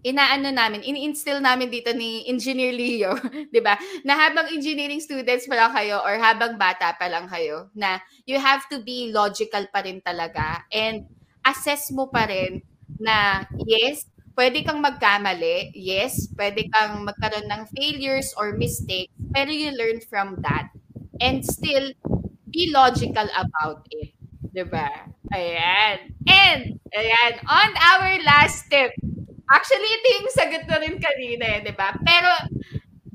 inaano 0.06 0.54
namin, 0.54 0.86
ini-instill 0.86 1.42
namin 1.42 1.66
dito 1.66 1.90
ni 1.90 2.22
Engineer 2.30 2.70
Leo, 2.70 3.18
'di 3.50 3.58
ba? 3.58 3.74
Na 4.06 4.14
habang 4.14 4.46
engineering 4.54 5.02
students 5.02 5.50
pa 5.50 5.58
lang 5.58 5.72
kayo 5.74 5.98
or 6.06 6.14
habang 6.22 6.54
bata 6.54 6.94
pa 6.94 7.10
lang 7.10 7.26
kayo, 7.26 7.66
na 7.74 7.98
you 8.22 8.38
have 8.38 8.62
to 8.70 8.78
be 8.86 9.10
logical 9.10 9.66
pa 9.74 9.82
rin 9.82 9.98
talaga 10.06 10.62
and 10.70 11.02
assess 11.42 11.90
mo 11.90 12.06
pa 12.06 12.30
rin 12.30 12.62
na 13.02 13.42
yes, 13.66 14.06
pwede 14.38 14.62
kang 14.62 14.78
magkamali, 14.78 15.74
yes, 15.74 16.30
pwede 16.38 16.70
kang 16.70 17.02
magkaroon 17.02 17.50
ng 17.50 17.62
failures 17.74 18.30
or 18.38 18.54
mistakes, 18.54 19.10
pero 19.34 19.50
you 19.50 19.74
learn 19.74 19.98
from 20.06 20.38
that 20.46 20.70
and 21.18 21.42
still 21.42 21.90
be 22.46 22.70
logical 22.70 23.26
about 23.34 23.82
it. 23.90 24.14
'Di 24.54 24.64
ba? 24.70 24.88
Ayan. 25.34 26.14
And 26.30 26.78
ayan, 26.94 27.32
on 27.44 27.70
our 27.76 28.10
last 28.22 28.70
tip, 28.70 28.94
Actually, 29.46 29.90
ito 29.90 30.06
yung 30.18 30.28
sagot 30.34 30.64
na 30.66 30.76
rin 30.82 30.96
kanina 30.98 31.44
eh, 31.58 31.60
di 31.62 31.74
ba? 31.74 31.94
Pero 32.02 32.30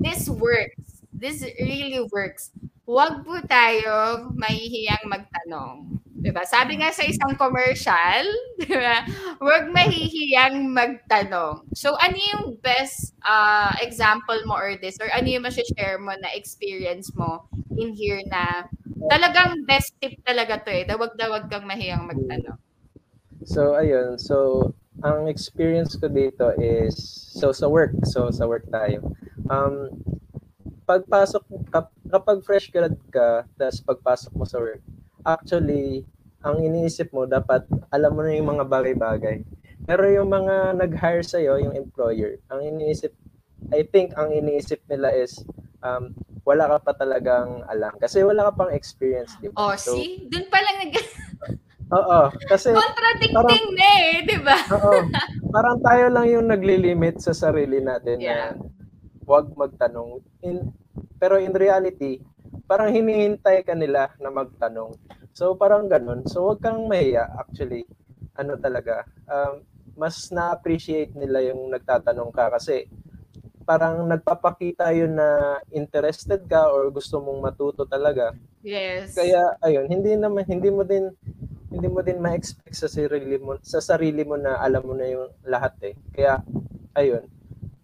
this 0.00 0.28
works. 0.32 1.04
This 1.12 1.44
really 1.60 2.02
works. 2.08 2.50
Huwag 2.82 3.22
po 3.22 3.38
tayo 3.46 4.26
mahihiyang 4.34 5.06
magtanong. 5.06 6.02
Di 6.22 6.30
ba? 6.30 6.46
Sabi 6.46 6.78
nga 6.78 6.94
sa 6.94 7.02
isang 7.02 7.34
commercial, 7.34 8.24
di 8.62 8.70
ba? 8.74 9.02
Huwag 9.42 9.70
mahihiyang 9.70 10.70
magtanong. 10.70 11.66
So, 11.74 11.98
ano 11.98 12.14
yung 12.14 12.44
best 12.62 13.14
uh, 13.22 13.74
example 13.82 14.38
mo 14.46 14.54
or 14.54 14.78
this? 14.78 14.98
Or 15.02 15.10
ano 15.10 15.26
yung 15.26 15.46
share 15.50 15.98
mo 15.98 16.14
na 16.14 16.30
experience 16.34 17.10
mo 17.14 17.46
in 17.74 17.94
here 17.94 18.22
na 18.30 18.66
talagang 19.10 19.66
best 19.66 19.98
tip 19.98 20.18
talaga 20.22 20.62
to 20.62 20.70
eh. 20.70 20.86
Dawag 20.86 21.14
dawag 21.18 21.50
kang 21.50 21.66
mahiyang 21.66 22.06
magtanong. 22.06 22.58
So, 23.42 23.74
ayun. 23.74 24.18
So, 24.18 24.70
ang 25.02 25.26
experience 25.26 25.98
ko 25.98 26.06
dito 26.06 26.54
is 26.58 26.94
so 27.34 27.50
sa 27.50 27.66
work, 27.66 27.90
so 28.06 28.30
sa 28.30 28.46
work 28.46 28.66
tayo. 28.70 29.02
Um 29.50 29.90
pagpasok 30.86 31.42
kap, 31.70 31.90
kapag 32.06 32.42
fresh 32.46 32.70
grad 32.70 32.94
ka, 33.10 33.46
tapos 33.58 33.78
pagpasok 33.82 34.32
mo 34.34 34.46
sa 34.46 34.62
work, 34.62 34.82
actually 35.26 36.06
ang 36.42 36.58
iniisip 36.58 37.10
mo 37.14 37.26
dapat 37.26 37.66
alam 37.90 38.14
mo 38.14 38.22
na 38.22 38.34
yung 38.34 38.58
mga 38.58 38.66
bagay-bagay. 38.66 39.46
Pero 39.82 40.06
yung 40.06 40.30
mga 40.30 40.78
nag-hire 40.78 41.26
sa 41.26 41.42
iyo, 41.42 41.58
yung 41.58 41.74
employer, 41.74 42.38
ang 42.50 42.62
iniisip 42.62 43.14
I 43.70 43.86
think 43.86 44.14
ang 44.18 44.34
iniisip 44.34 44.82
nila 44.90 45.14
is 45.14 45.38
um, 45.86 46.14
wala 46.42 46.66
ka 46.66 46.78
pa 46.90 46.92
talagang 46.98 47.62
alam 47.70 47.94
kasi 48.02 48.26
wala 48.26 48.50
ka 48.50 48.58
pang 48.58 48.72
experience, 48.74 49.38
di 49.38 49.50
ba? 49.50 49.70
Oh, 49.70 49.74
so, 49.78 49.94
see? 49.94 50.26
Doon 50.26 50.50
pa 50.50 50.58
lang 50.58 50.82
nag 50.82 50.94
Oo, 51.92 52.20
kasi 52.48 52.72
contradicting 52.72 53.36
parang, 53.36 53.76
na 53.76 53.88
eh, 54.00 54.16
'di 54.24 54.38
ba? 54.40 54.58
oo. 54.80 54.92
Parang 55.52 55.76
tayo 55.84 56.04
lang 56.08 56.26
yung 56.32 56.46
naglilimit 56.48 57.20
sa 57.20 57.36
sarili 57.36 57.84
natin 57.84 58.16
yeah. 58.16 58.56
na 58.56 58.64
wag 59.28 59.52
magtanong. 59.52 60.24
In, 60.40 60.72
pero 61.20 61.36
in 61.36 61.52
reality, 61.52 62.18
parang 62.64 62.88
hinihintay 62.88 63.60
ka 63.62 63.76
nila 63.76 64.08
na 64.16 64.32
magtanong. 64.32 64.96
So 65.36 65.52
parang 65.52 65.92
ganun. 65.92 66.24
So 66.24 66.48
wag 66.48 66.64
kang 66.64 66.88
mahiya 66.88 67.28
actually. 67.36 67.84
Ano 68.32 68.56
talaga, 68.56 69.04
um, 69.28 69.60
mas 69.92 70.32
na-appreciate 70.32 71.12
nila 71.12 71.44
yung 71.52 71.68
nagtatanong 71.68 72.32
ka 72.32 72.48
kasi 72.56 72.88
parang 73.62 74.08
nagpapakita 74.08 74.90
yun 74.96 75.14
na 75.14 75.60
interested 75.70 76.42
ka 76.48 76.72
or 76.72 76.88
gusto 76.88 77.20
mong 77.20 77.44
matuto 77.44 77.84
talaga. 77.84 78.32
Yes. 78.64 79.12
Kaya 79.14 79.54
ayun, 79.62 79.86
hindi 79.92 80.16
naman 80.16 80.48
hindi 80.48 80.72
mo 80.72 80.82
din 80.82 81.12
hindi 81.72 81.88
mo 81.88 82.04
din 82.04 82.20
ma-expect 82.20 82.76
sa 82.76 82.86
sarili 82.86 83.40
mo 83.40 83.56
sa 83.64 83.80
sarili 83.80 84.22
mo 84.22 84.36
na 84.36 84.60
alam 84.60 84.84
mo 84.84 84.92
na 84.92 85.08
yung 85.08 85.32
lahat 85.48 85.72
eh. 85.80 85.94
Kaya 86.12 86.44
ayun. 86.92 87.24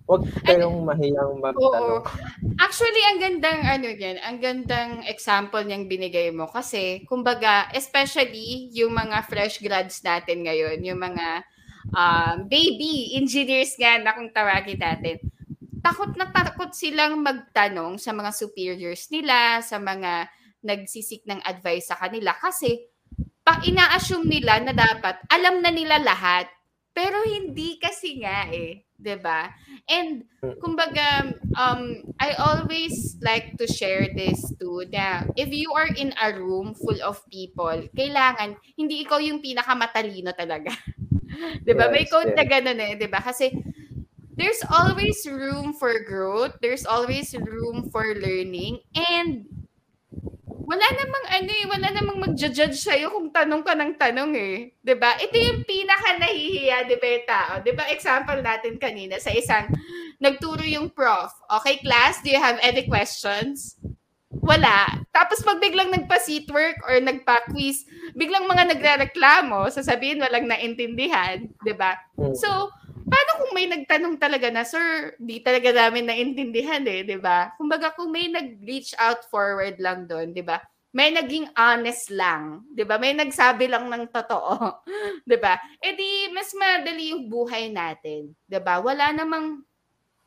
Huwag 0.09 0.25
kayong 0.41 0.85
And, 0.85 0.89
mahiyang 0.89 1.37
magtanong. 1.37 2.01
Oo. 2.01 2.09
Actually, 2.57 3.03
ang 3.13 3.21
gandang 3.21 3.61
ano 3.61 3.93
yan, 3.93 4.17
ang 4.25 4.41
gandang 4.41 5.05
example 5.05 5.61
niyang 5.61 5.85
binigay 5.85 6.33
mo 6.33 6.49
kasi 6.49 7.05
kumbaga, 7.05 7.69
especially 7.77 8.73
yung 8.73 8.97
mga 8.97 9.29
fresh 9.29 9.61
grads 9.61 10.01
natin 10.01 10.49
ngayon, 10.49 10.81
yung 10.81 10.97
mga 10.97 11.45
um, 11.93 12.49
baby 12.49 13.21
engineers 13.21 13.77
nga 13.77 14.01
na 14.01 14.17
kung 14.17 14.33
tawagin 14.33 14.81
natin. 14.81 15.21
Takot 15.85 16.17
na 16.17 16.33
takot 16.33 16.73
silang 16.73 17.21
magtanong 17.21 18.01
sa 18.01 18.17
mga 18.17 18.33
superiors 18.33 19.13
nila, 19.13 19.61
sa 19.61 19.77
mga 19.77 20.25
nagsisik 20.65 21.23
ng 21.29 21.45
advice 21.45 21.93
sa 21.93 22.01
kanila 22.01 22.35
kasi 22.35 22.81
pang 23.49 23.65
ina-assume 23.65 24.29
nila 24.29 24.61
na 24.61 24.77
dapat 24.77 25.25
alam 25.33 25.65
na 25.65 25.73
nila 25.73 25.97
lahat. 26.05 26.53
Pero 26.93 27.25
hindi 27.25 27.81
kasi 27.81 28.21
nga 28.21 28.45
eh, 28.53 28.85
'di 29.01 29.17
ba? 29.25 29.49
And 29.89 30.29
kumbaga 30.61 31.33
um 31.57 32.05
I 32.21 32.37
always 32.37 33.17
like 33.25 33.57
to 33.57 33.65
share 33.65 34.13
this 34.13 34.37
too 34.61 34.85
na 34.93 35.25
if 35.41 35.49
you 35.49 35.73
are 35.73 35.89
in 35.89 36.13
a 36.21 36.37
room 36.37 36.77
full 36.77 37.01
of 37.01 37.25
people, 37.33 37.89
kailangan 37.97 38.61
hindi 38.77 39.01
ikaw 39.01 39.17
yung 39.17 39.41
pinakamatalino 39.41 40.37
talaga. 40.37 40.77
'Di 41.65 41.73
ba? 41.73 41.89
Yes, 41.89 41.93
May 41.95 42.05
quote 42.05 42.37
yeah. 42.37 42.45
na 42.45 42.45
ganun 42.45 42.85
eh, 42.85 43.01
'di 43.01 43.09
ba? 43.09 43.25
Kasi 43.25 43.49
there's 44.37 44.61
always 44.69 45.25
room 45.25 45.73
for 45.73 46.05
growth, 46.05 46.53
there's 46.61 46.85
always 46.85 47.33
room 47.33 47.89
for 47.89 48.13
learning 48.13 48.85
and 48.93 49.49
wala 50.69 50.85
namang 50.85 51.27
ano 51.33 51.51
eh, 51.51 51.65
wala 51.65 51.89
namang 51.97 52.19
magja-judge 52.29 52.77
sa'yo 52.77 53.09
kung 53.09 53.33
tanong 53.33 53.65
ka 53.65 53.73
ng 53.73 53.97
tanong 53.97 54.37
eh. 54.37 54.77
'Di 54.85 54.95
ba? 55.01 55.17
Ito 55.17 55.33
yung 55.33 55.65
pinaka 55.65 56.21
nahihiya, 56.21 56.85
'di 56.85 56.97
ba, 57.01 57.09
tao? 57.25 57.53
'Di 57.65 57.73
ba, 57.73 57.89
example 57.89 58.45
natin 58.45 58.77
kanina 58.77 59.17
sa 59.17 59.33
isang 59.33 59.65
nagturo 60.21 60.61
yung 60.69 60.93
prof. 60.93 61.33
Okay, 61.49 61.81
class, 61.81 62.21
do 62.21 62.29
you 62.29 62.37
have 62.37 62.61
any 62.61 62.85
questions? 62.85 63.81
Wala. 64.29 64.93
Tapos 65.09 65.41
pag 65.41 65.57
biglang 65.57 65.89
nagpa-seat 65.89 66.53
work 66.53 66.77
or 66.85 67.01
nagpa-quiz, 67.01 67.89
biglang 68.13 68.45
mga 68.45 68.77
nagrereklamo, 68.77 69.73
sasabihin 69.73 70.21
walang 70.21 70.45
naintindihan, 70.45 71.49
'di 71.65 71.75
ba? 71.81 71.97
Hmm. 72.13 72.37
So, 72.37 72.69
paano 73.09 73.31
kung 73.41 73.53
may 73.57 73.67
nagtanong 73.67 74.17
talaga 74.21 74.49
na, 74.53 74.63
sir, 74.63 75.17
di 75.19 75.41
talaga 75.41 75.73
namin 75.73 76.09
naintindihan 76.09 76.85
eh, 76.87 77.03
di 77.05 77.17
ba? 77.17 77.53
Kumbaga, 77.57 77.93
kung 77.97 78.13
may 78.13 78.29
nag-reach 78.29 78.93
out 79.01 79.25
forward 79.33 79.77
lang 79.81 80.07
doon, 80.07 80.33
di 80.37 80.45
ba? 80.45 80.61
May 80.89 81.13
naging 81.13 81.53
honest 81.53 82.09
lang, 82.09 82.65
'di 82.73 82.81
ba? 82.89 82.97
May 82.97 83.13
nagsabi 83.13 83.69
lang 83.69 83.93
ng 83.93 84.09
totoo, 84.09 84.81
'di 85.29 85.37
ba? 85.37 85.61
E 85.85 85.93
di 85.93 86.33
mas 86.33 86.49
madali 86.57 87.13
yung 87.13 87.29
buhay 87.29 87.69
natin, 87.69 88.33
'di 88.49 88.59
ba? 88.65 88.81
Wala 88.81 89.13
namang 89.13 89.61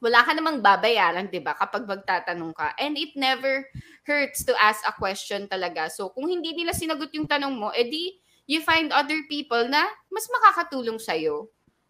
wala 0.02 0.22
ka 0.22 0.38
namang 0.38 0.62
babayaran, 0.62 1.30
'di 1.34 1.42
ba? 1.42 1.58
Kapag 1.58 1.90
magtatanong 1.90 2.54
ka. 2.54 2.78
And 2.78 2.94
it 2.94 3.18
never 3.18 3.66
hurts 4.06 4.46
to 4.46 4.54
ask 4.62 4.86
a 4.86 4.94
question 4.94 5.50
talaga. 5.50 5.90
So 5.90 6.14
kung 6.14 6.30
hindi 6.30 6.54
nila 6.54 6.78
sinagot 6.78 7.10
yung 7.18 7.26
tanong 7.26 7.58
mo, 7.58 7.74
edi 7.74 8.22
you 8.46 8.62
find 8.62 8.94
other 8.94 9.18
people 9.30 9.66
na 9.66 9.86
mas 10.14 10.30
makakatulong 10.30 11.02
sa 11.02 11.18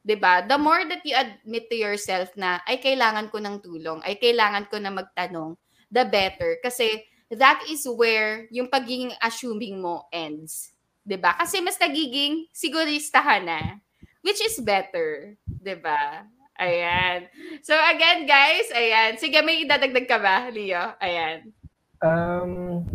iyo. 0.02 0.08
'di 0.08 0.16
ba? 0.18 0.42
The 0.46 0.58
more 0.58 0.82
that 0.90 1.06
you 1.06 1.14
admit 1.14 1.70
to 1.70 1.78
yourself 1.78 2.34
na 2.34 2.60
ay 2.66 2.82
kailangan 2.82 3.30
ko 3.30 3.38
ng 3.38 3.62
tulong, 3.62 4.02
ay 4.02 4.18
kailangan 4.18 4.66
ko 4.68 4.82
na 4.82 4.90
magtanong, 4.90 5.58
the 5.94 6.06
better 6.08 6.58
kasi 6.66 7.06
that 7.32 7.62
is 7.70 7.86
where 7.88 8.50
yung 8.52 8.68
pagiging 8.68 9.14
assuming 9.22 9.80
mo 9.80 10.10
ends. 10.10 10.74
'Di 11.06 11.18
ba? 11.18 11.38
Kasi 11.38 11.62
mas 11.62 11.78
nagiging 11.78 12.50
sigurista 12.54 13.22
ka 13.22 13.38
na, 13.42 13.78
which 14.26 14.42
is 14.42 14.58
better, 14.62 15.38
'di 15.46 15.78
ba? 15.80 16.26
Ayan. 16.62 17.26
So 17.66 17.74
again, 17.74 18.30
guys, 18.30 18.70
ayan. 18.70 19.18
Sige, 19.18 19.42
may 19.42 19.66
idadagdag 19.66 20.06
ka 20.06 20.22
ba, 20.22 20.46
Leo? 20.54 20.94
Ayan. 21.02 21.50
Um, 22.02 22.86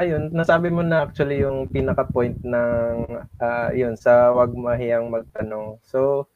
ayun, 0.00 0.32
nasabi 0.32 0.72
mo 0.72 0.80
na 0.80 1.04
actually 1.04 1.44
yung 1.44 1.68
pinaka-point 1.68 2.40
ng 2.40 3.20
uh, 3.20 3.68
yun, 3.76 3.92
sa 4.00 4.32
wag 4.32 4.56
mahiyang 4.56 5.12
magtanong. 5.12 5.76
So, 5.84 6.32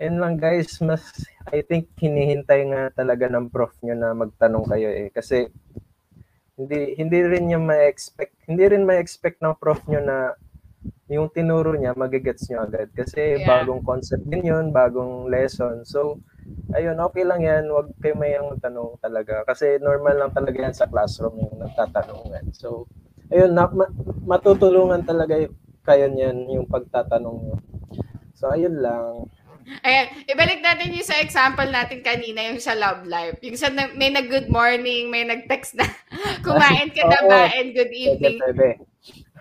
yun 0.00 0.16
lang 0.20 0.40
guys, 0.40 0.80
mas 0.80 1.02
I 1.50 1.60
think 1.64 1.92
hinihintay 1.98 2.68
nga 2.72 2.82
talaga 2.92 3.28
ng 3.28 3.52
prof 3.52 3.72
nyo 3.84 3.94
na 3.96 4.16
magtanong 4.16 4.66
kayo 4.68 4.88
eh. 4.88 5.08
Kasi 5.12 5.50
hindi 6.56 6.94
hindi 7.00 7.18
rin 7.24 7.48
niya 7.48 7.60
ma-expect, 7.60 8.46
hindi 8.46 8.64
rin 8.68 8.84
ma-expect 8.84 9.40
ng 9.40 9.56
prof 9.56 9.82
nyo 9.88 10.00
na 10.00 10.36
yung 11.12 11.28
tinuro 11.28 11.76
niya 11.76 11.92
magigets 11.92 12.48
nyo 12.48 12.64
agad. 12.64 12.88
Kasi 12.96 13.42
yeah. 13.42 13.44
bagong 13.44 13.84
concept 13.84 14.24
din 14.24 14.48
yun, 14.48 14.72
bagong 14.72 15.28
lesson. 15.28 15.84
So, 15.84 16.24
ayun, 16.72 16.96
okay 17.04 17.22
lang 17.28 17.44
yan. 17.44 17.68
Huwag 17.68 17.92
kayo 18.00 18.16
mayang 18.16 18.56
tanong 18.58 18.96
talaga. 18.98 19.44
Kasi 19.44 19.76
normal 19.76 20.16
lang 20.16 20.32
talaga 20.32 20.56
yan 20.56 20.74
sa 20.74 20.88
classroom 20.88 21.36
yung 21.36 21.60
nagtatanungan. 21.60 22.48
So, 22.56 22.88
ayun, 23.28 23.52
na, 23.52 23.68
ma, 23.68 23.92
matutulungan 24.24 25.04
talaga 25.04 25.36
kayo 25.84 26.06
niyan 26.08 26.48
yung 26.48 26.66
pagtatanong 26.70 27.38
nyo. 27.44 27.56
So, 28.32 28.48
ayun 28.50 28.80
lang. 28.80 29.28
Ayan, 29.82 30.06
ibalik 30.26 30.60
natin 30.62 30.94
yung 30.94 31.06
sa 31.06 31.18
example 31.18 31.66
natin 31.66 32.02
kanina, 32.02 32.42
yung 32.50 32.62
sa 32.62 32.74
love 32.74 33.06
life. 33.06 33.38
Yung 33.42 33.58
sa 33.58 33.70
may 33.70 34.10
nag-good 34.10 34.50
morning, 34.50 35.10
may 35.10 35.26
nag-text 35.26 35.78
na, 35.78 35.86
kumain 36.46 36.90
ka 36.90 37.02
na 37.06 37.20
ba, 37.26 37.40
and 37.54 37.74
good 37.74 37.90
evening. 37.90 38.38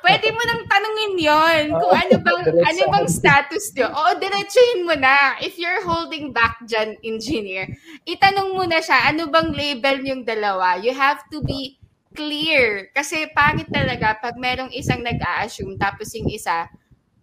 Pwede 0.01 0.33
mo 0.33 0.41
nang 0.41 0.65
tanungin 0.65 1.13
yon 1.21 1.63
kung 1.77 1.93
ano 1.93 2.15
bang 2.25 2.41
ano 2.57 2.81
bang 2.89 3.05
status 3.05 3.69
nyo. 3.77 3.93
Oo, 3.93 4.17
diretsuhin 4.17 4.89
mo 4.89 4.97
na. 4.97 5.37
If 5.37 5.61
you're 5.61 5.85
holding 5.85 6.33
back 6.33 6.57
dyan, 6.65 6.97
engineer, 7.05 7.69
itanong 8.09 8.57
mo 8.57 8.65
na 8.65 8.81
siya, 8.81 9.13
ano 9.13 9.29
bang 9.29 9.53
label 9.53 10.01
yung 10.01 10.25
dalawa? 10.25 10.81
You 10.81 10.97
have 10.97 11.21
to 11.29 11.45
be 11.45 11.77
clear. 12.17 12.89
Kasi 12.97 13.29
pangit 13.37 13.69
talaga 13.69 14.17
pag 14.17 14.35
merong 14.41 14.73
isang 14.73 15.05
nag-a-assume 15.05 15.77
tapos 15.77 16.09
yung 16.17 16.33
isa, 16.33 16.65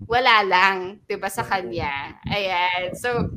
wala 0.06 0.44
lang, 0.46 1.02
'di 1.08 1.16
ba 1.18 1.32
sa 1.32 1.42
kanya. 1.42 2.18
Ayan. 2.28 2.94
So 2.94 3.32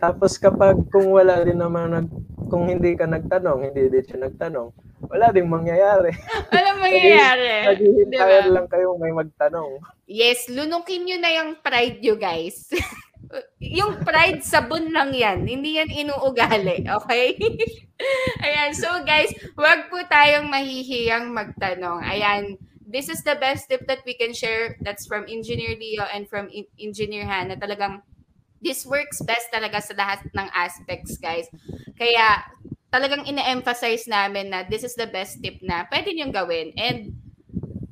tapos 0.00 0.36
kapag 0.36 0.76
kung 0.90 1.12
wala 1.12 1.44
din 1.44 1.60
naman 1.60 1.92
nag 1.92 2.08
kung 2.48 2.68
hindi 2.68 2.92
ka 2.94 3.08
nagtanong, 3.08 3.72
hindi 3.72 3.88
din 3.88 4.04
siya 4.04 4.28
nagtanong, 4.28 4.68
wala 5.08 5.32
ding 5.32 5.48
mangyayari. 5.48 6.12
Wala 6.54 6.70
mangyayari. 6.80 7.72
Naghihintay 7.72 8.40
diba? 8.40 8.52
lang 8.52 8.66
kayo 8.68 8.96
may 8.96 9.12
magtanong. 9.12 9.80
Yes, 10.08 10.48
lunukin 10.48 11.04
nyo 11.04 11.16
na 11.20 11.30
yung 11.40 11.50
pride 11.60 12.00
nyo, 12.00 12.14
guys. 12.16 12.68
yung 13.60 14.00
pride 14.04 14.44
sabon 14.44 14.92
lang 14.92 15.12
yan. 15.12 15.44
Hindi 15.44 15.80
yan 15.80 15.90
inuugali. 15.92 16.88
Okay? 16.88 17.36
Ayan. 18.44 18.72
So, 18.76 18.88
guys, 19.04 19.32
wag 19.56 19.92
po 19.92 20.00
tayong 20.08 20.48
mahihiyang 20.48 21.32
magtanong. 21.32 22.00
Ayan 22.04 22.56
this 22.94 23.10
is 23.10 23.26
the 23.26 23.34
best 23.34 23.66
tip 23.66 23.82
that 23.90 24.06
we 24.06 24.14
can 24.14 24.30
share. 24.30 24.78
That's 24.78 25.02
from 25.02 25.26
Engineer 25.26 25.74
Leo 25.74 26.06
and 26.06 26.30
from 26.30 26.46
in- 26.54 26.70
Engineer 26.78 27.26
Hannah. 27.26 27.58
Talagang 27.58 28.06
this 28.62 28.86
works 28.86 29.18
best 29.26 29.50
talaga 29.50 29.82
sa 29.82 29.98
lahat 29.98 30.22
ng 30.30 30.48
aspects, 30.54 31.18
guys. 31.18 31.50
Kaya 31.98 32.46
talagang 32.94 33.26
ina-emphasize 33.26 34.06
namin 34.06 34.54
na 34.54 34.62
this 34.62 34.86
is 34.86 34.94
the 34.94 35.10
best 35.10 35.42
tip 35.42 35.58
na 35.66 35.90
pwede 35.90 36.14
niyong 36.14 36.30
gawin. 36.30 36.70
And 36.78 37.18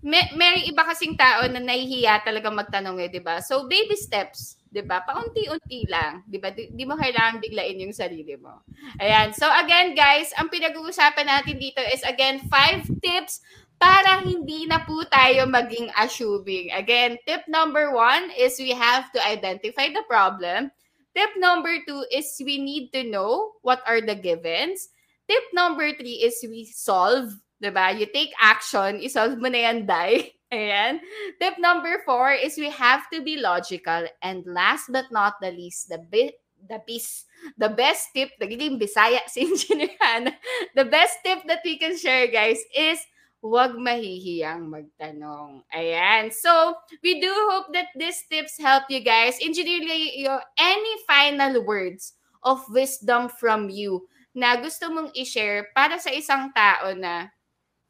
may, 0.02 0.30
may 0.38 0.66
iba 0.70 0.86
kasing 0.86 1.18
tao 1.18 1.50
na 1.50 1.58
nahihiya 1.58 2.22
talaga 2.22 2.54
magtanong 2.54 3.02
eh, 3.02 3.10
di 3.10 3.18
ba? 3.18 3.42
So, 3.42 3.66
baby 3.70 3.98
steps, 3.98 4.58
di 4.66 4.82
ba? 4.82 5.02
Paunti-unti 5.02 5.86
lang, 5.86 6.26
di 6.26 6.42
ba? 6.42 6.50
Di, 6.50 6.70
di 6.70 6.82
mo 6.86 6.98
kailangan 6.98 7.38
biglain 7.38 7.78
yung 7.78 7.94
sarili 7.94 8.34
mo. 8.34 8.66
Ayan. 8.98 9.30
So, 9.30 9.46
again, 9.46 9.94
guys, 9.94 10.34
ang 10.34 10.50
pinag-uusapan 10.50 11.26
natin 11.26 11.58
dito 11.58 11.78
is, 11.90 12.02
again, 12.02 12.42
five 12.50 12.82
tips 12.98 13.42
para 13.82 14.22
hindi 14.22 14.70
na 14.70 14.78
po 14.86 15.02
tayo 15.10 15.42
maging 15.50 15.90
assuming. 15.98 16.70
Again, 16.70 17.18
tip 17.26 17.42
number 17.50 17.90
one 17.90 18.30
is 18.38 18.54
we 18.62 18.70
have 18.70 19.10
to 19.10 19.18
identify 19.18 19.90
the 19.90 20.06
problem. 20.06 20.70
Tip 21.18 21.34
number 21.34 21.82
two 21.82 22.06
is 22.14 22.30
we 22.46 22.62
need 22.62 22.94
to 22.94 23.02
know 23.02 23.58
what 23.66 23.82
are 23.82 23.98
the 23.98 24.14
givens. 24.14 24.94
Tip 25.26 25.42
number 25.50 25.90
three 25.98 26.22
is 26.22 26.38
we 26.46 26.62
solve 26.70 27.34
'Diba? 27.62 27.94
You 27.94 28.10
take 28.10 28.34
action, 28.42 28.98
isolve 28.98 29.38
mo 29.38 29.46
na 29.46 29.70
yan, 29.70 29.86
die. 29.86 30.34
Ayan. 30.52 30.98
Tip 31.38 31.62
number 31.62 32.02
four 32.02 32.34
is 32.34 32.58
we 32.58 32.68
have 32.74 33.06
to 33.14 33.22
be 33.22 33.38
logical. 33.38 34.04
And 34.18 34.42
last 34.44 34.90
but 34.90 35.08
not 35.14 35.38
the 35.38 35.54
least, 35.54 35.88
the 35.88 36.02
bi- 36.02 36.34
the 36.68 36.82
piece, 36.82 37.24
the 37.58 37.70
best 37.70 38.10
tip, 38.14 38.34
nagiging 38.42 38.82
bisaya 38.82 39.22
si 39.32 39.46
Engineer 39.46 39.94
Hannah. 40.02 40.34
The 40.74 40.90
best 40.90 41.22
tip 41.22 41.46
that 41.46 41.62
we 41.62 41.78
can 41.78 41.94
share, 41.94 42.26
guys, 42.26 42.58
is 42.74 42.98
huwag 43.42 43.74
mahihiyang 43.74 44.70
magtanong. 44.70 45.66
Ayan. 45.74 46.30
So, 46.30 46.78
we 47.02 47.18
do 47.18 47.34
hope 47.50 47.74
that 47.74 47.90
these 47.98 48.22
tips 48.30 48.54
help 48.62 48.86
you 48.86 49.02
guys. 49.02 49.42
Engineer 49.42 49.82
Leo, 49.82 50.38
any 50.54 50.94
final 51.10 51.58
words 51.66 52.14
of 52.46 52.62
wisdom 52.70 53.26
from 53.26 53.66
you 53.66 54.06
na 54.32 54.56
gusto 54.56 54.88
mong 54.88 55.10
i-share 55.18 55.74
para 55.74 55.98
sa 55.98 56.14
isang 56.14 56.54
tao 56.54 56.94
na 56.94 57.28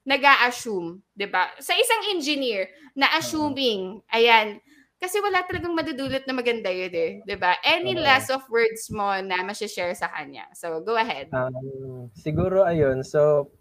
nag-a-assume, 0.03 0.99
'di 1.15 1.31
ba? 1.31 1.47
Sa 1.63 1.77
isang 1.79 2.11
engineer 2.11 2.67
na 2.99 3.07
assuming, 3.15 4.03
ayan, 4.11 4.59
kasi 4.99 5.23
wala 5.23 5.47
talagang 5.47 5.79
madudulot 5.79 6.27
na 6.27 6.35
maganda 6.35 6.75
yun 6.75 6.91
eh, 6.91 7.13
'di 7.23 7.37
ba? 7.39 7.55
Any 7.63 7.95
Oo. 7.95 8.03
last 8.03 8.33
of 8.35 8.43
words 8.51 8.91
mo 8.91 9.15
na 9.23 9.47
ma-share 9.47 9.95
sa 9.95 10.11
kanya? 10.11 10.51
So, 10.59 10.83
go 10.83 10.99
ahead. 10.99 11.31
Um, 11.31 12.11
siguro 12.19 12.67
ayun, 12.67 13.07
so 13.07 13.53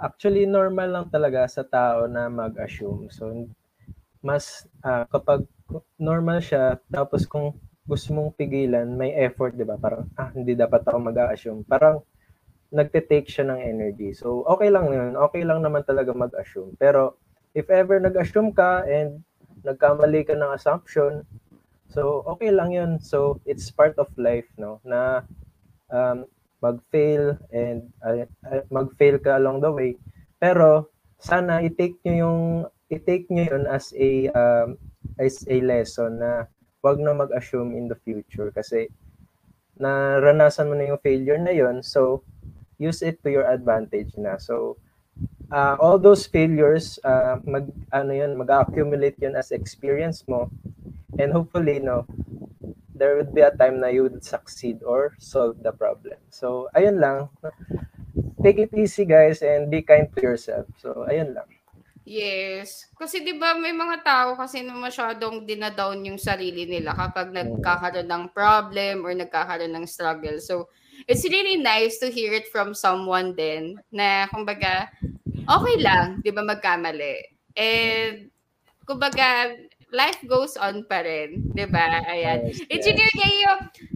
actually 0.00 0.48
normal 0.48 0.88
lang 0.88 1.06
talaga 1.12 1.44
sa 1.44 1.62
tao 1.62 2.08
na 2.08 2.26
mag-assume. 2.32 3.12
So 3.12 3.30
mas 4.24 4.64
ah, 4.80 5.04
kapag 5.08 5.44
normal 6.00 6.40
siya 6.40 6.80
tapos 6.88 7.28
kung 7.28 7.56
gusto 7.84 8.14
mong 8.14 8.36
pigilan, 8.38 8.86
may 8.86 9.12
effort, 9.18 9.54
'di 9.54 9.66
ba? 9.68 9.76
Parang 9.76 10.08
ah 10.16 10.32
hindi 10.32 10.56
dapat 10.56 10.82
ako 10.88 10.98
mag-assume. 11.12 11.62
Parang 11.68 12.00
nagte-take 12.70 13.26
siya 13.28 13.50
ng 13.50 13.60
energy. 13.60 14.16
So 14.16 14.46
okay 14.48 14.72
lang 14.72 14.88
'yun. 14.90 15.18
Okay 15.30 15.44
lang 15.44 15.60
naman 15.60 15.84
talaga 15.84 16.16
mag-assume. 16.16 16.74
Pero 16.80 17.20
if 17.52 17.68
ever 17.68 18.00
nag-assume 18.00 18.56
ka 18.56 18.86
and 18.88 19.20
nagkamali 19.66 20.24
ka 20.24 20.32
ng 20.38 20.54
assumption, 20.56 21.26
so 21.90 22.24
okay 22.24 22.48
lang 22.54 22.72
'yun. 22.72 22.96
So 23.02 23.42
it's 23.44 23.68
part 23.68 23.98
of 24.00 24.08
life, 24.16 24.48
no? 24.56 24.78
Na 24.86 25.26
um, 25.90 26.24
mag-fail 26.60 27.36
and 27.50 27.88
uh, 28.04 28.24
uh, 28.46 28.62
mag-fail 28.68 29.16
ka 29.18 29.40
along 29.40 29.64
the 29.64 29.72
way. 29.72 29.96
Pero 30.36 30.92
sana 31.20 31.60
i-take 31.64 32.00
nyo 32.04 32.14
yung 32.14 32.40
i-take 32.92 33.28
nyo 33.32 33.44
yun 33.44 33.64
as 33.68 33.92
a 33.96 34.28
um, 34.32 34.76
as 35.20 35.44
a 35.48 35.60
lesson 35.64 36.20
na 36.20 36.48
wag 36.80 37.00
na 37.00 37.12
mag-assume 37.16 37.76
in 37.76 37.88
the 37.88 37.98
future. 38.04 38.52
Kasi 38.52 38.88
naranasan 39.80 40.68
mo 40.68 40.76
na 40.76 40.92
yung 40.92 41.00
failure 41.00 41.40
na 41.40 41.52
yun 41.52 41.80
so 41.80 42.20
use 42.76 43.00
it 43.00 43.20
to 43.24 43.32
your 43.32 43.48
advantage 43.48 44.12
na. 44.20 44.36
So 44.36 44.76
uh, 45.52 45.76
all 45.80 45.96
those 45.96 46.28
failures 46.28 47.00
uh, 47.04 47.40
mag 47.44 47.68
ano 47.92 48.12
yun 48.12 48.36
mag-accumulate 48.36 49.16
yun 49.20 49.36
as 49.36 49.52
experience 49.52 50.24
mo. 50.28 50.52
And 51.20 51.32
hopefully 51.32 51.80
no 51.80 52.08
there 53.00 53.16
would 53.16 53.32
be 53.32 53.40
a 53.40 53.56
time 53.56 53.80
na 53.80 53.88
you 53.88 54.04
would 54.04 54.20
succeed 54.20 54.84
or 54.84 55.16
solve 55.16 55.56
the 55.64 55.72
problem. 55.72 56.20
So, 56.28 56.68
ayun 56.76 57.00
lang. 57.00 57.32
Take 58.44 58.68
it 58.68 58.76
easy, 58.76 59.08
guys, 59.08 59.40
and 59.40 59.72
be 59.72 59.80
kind 59.80 60.12
to 60.12 60.20
yourself. 60.20 60.68
So, 60.76 61.08
ayun 61.08 61.32
lang. 61.32 61.48
Yes. 62.04 62.90
Kasi 62.96 63.22
'di 63.22 63.38
ba 63.38 63.54
may 63.54 63.70
mga 63.70 64.02
tao 64.02 64.28
kasi 64.34 64.66
na 64.66 64.74
masyadong 64.74 65.46
dinadown 65.46 66.00
yung 66.02 66.18
sarili 66.18 66.66
nila 66.66 66.96
kapag 66.96 67.30
nagkakaroon 67.30 68.08
ng 68.08 68.24
problem 68.34 69.06
or 69.06 69.12
nagkakaroon 69.14 69.70
ng 69.70 69.86
struggle. 69.86 70.42
So, 70.42 70.72
it's 71.06 71.22
really 71.28 71.60
nice 71.60 72.02
to 72.02 72.10
hear 72.10 72.34
it 72.34 72.50
from 72.50 72.74
someone 72.74 73.36
din 73.36 73.78
na 73.94 74.26
kumbaga 74.26 74.90
okay 75.44 75.76
lang, 75.78 76.18
'di 76.24 76.34
ba 76.34 76.42
magkamali. 76.42 77.30
And 77.54 78.32
kumbaga 78.88 79.54
life 79.92 80.18
goes 80.26 80.56
on 80.56 80.86
pa 80.86 81.02
rin, 81.02 81.42
ba? 81.54 82.02
Ayan. 82.06 82.50
Yes, 82.50 82.62
Engineer 82.70 83.12
yes. 83.12 83.20
kayo, 83.20 83.50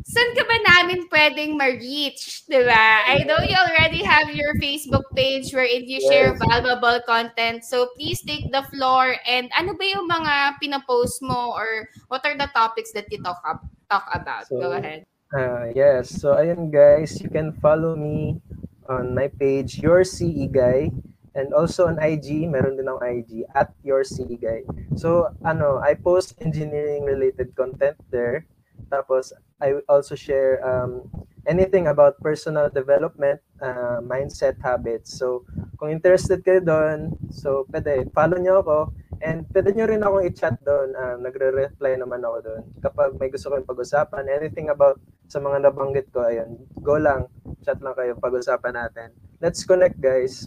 saan 0.04 0.30
ka 0.34 0.42
ba 0.46 0.56
namin 0.74 1.00
pwedeng 1.10 1.56
ma-reach, 1.58 2.44
ba? 2.50 2.86
I 3.06 3.24
know 3.24 3.38
you 3.42 3.56
already 3.56 4.02
have 4.02 4.30
your 4.34 4.54
Facebook 4.58 5.06
page 5.14 5.50
wherein 5.54 5.86
you 5.86 6.02
share 6.02 6.34
Yes. 6.34 6.42
valuable 6.42 6.98
content. 7.06 7.64
So 7.64 7.90
please 7.96 8.20
take 8.22 8.50
the 8.50 8.66
floor 8.74 9.16
and 9.26 9.50
ano 9.54 9.74
ba 9.74 9.84
yung 9.86 10.06
mga 10.06 10.58
pinapost 10.60 11.22
mo 11.22 11.54
or 11.54 11.88
what 12.10 12.22
are 12.26 12.36
the 12.36 12.50
topics 12.52 12.92
that 12.92 13.10
you 13.10 13.22
talk 13.22 13.40
up, 13.46 13.62
talk 13.90 14.06
about? 14.12 14.46
So, 14.50 14.60
Go 14.60 14.76
ahead. 14.76 15.06
Uh, 15.34 15.70
yes. 15.74 16.14
So, 16.14 16.38
ayun, 16.38 16.70
guys, 16.70 17.18
you 17.18 17.26
can 17.26 17.50
follow 17.58 17.98
me 17.98 18.38
on 18.86 19.14
my 19.14 19.26
page, 19.26 19.82
Your 19.82 20.06
CE 20.06 20.46
Guy. 20.46 20.94
And 21.34 21.50
also 21.50 21.90
on 21.90 21.98
IG, 21.98 22.46
meron 22.46 22.78
din 22.78 22.86
akong 22.86 23.02
IG, 23.02 23.42
at 23.58 23.74
Your 23.82 24.06
Guy. 24.38 24.62
So, 24.94 25.34
ano, 25.42 25.82
I 25.82 25.98
post 25.98 26.38
engineering-related 26.38 27.58
content 27.58 27.98
there. 28.14 28.46
Tapos, 28.86 29.34
I 29.58 29.82
also 29.90 30.14
share 30.14 30.62
um, 30.62 31.10
anything 31.46 31.90
about 31.90 32.22
personal 32.22 32.70
development, 32.70 33.42
uh, 33.58 33.98
mindset 33.98 34.62
habits. 34.62 35.18
So, 35.18 35.42
kung 35.74 35.90
interested 35.90 36.46
kayo 36.46 36.62
doon, 36.62 37.18
so 37.34 37.66
pwede, 37.74 38.06
follow 38.14 38.38
nyo 38.38 38.62
ako. 38.62 38.78
And 39.24 39.48
pwede 39.50 39.72
nyo 39.74 39.88
rin 39.88 40.04
akong 40.04 40.24
i-chat 40.30 40.56
doon. 40.62 40.94
Uh, 40.94 41.16
nagre-reply 41.18 41.98
naman 41.98 42.22
ako 42.22 42.38
doon. 42.44 42.62
Kapag 42.78 43.16
may 43.18 43.32
gusto 43.32 43.50
kayong 43.50 43.66
pag-usapan, 43.66 44.30
anything 44.30 44.70
about 44.70 45.00
sa 45.26 45.40
mga 45.40 45.66
nabanggit 45.66 46.12
ko, 46.14 46.22
ayun, 46.28 46.60
go 46.84 47.00
lang. 47.00 47.26
Chat 47.64 47.80
lang 47.80 47.96
kayo, 47.96 48.14
pag-usapan 48.20 48.74
natin. 48.76 49.08
Let's 49.40 49.64
connect, 49.64 49.98
guys. 49.98 50.46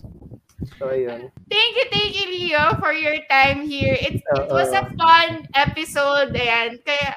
So, 0.76 0.92
ayun. 0.92 1.32
Thank 1.48 1.72
you, 1.76 1.86
thank 1.90 2.12
you, 2.14 2.26
Leo, 2.28 2.76
for 2.84 2.92
your 2.92 3.16
time 3.32 3.64
here. 3.64 3.96
It, 3.96 4.20
it 4.20 4.50
was 4.52 4.70
a 4.76 4.84
fun 5.00 5.48
episode. 5.56 6.36
Ayan. 6.36 6.84
Kaya, 6.84 7.16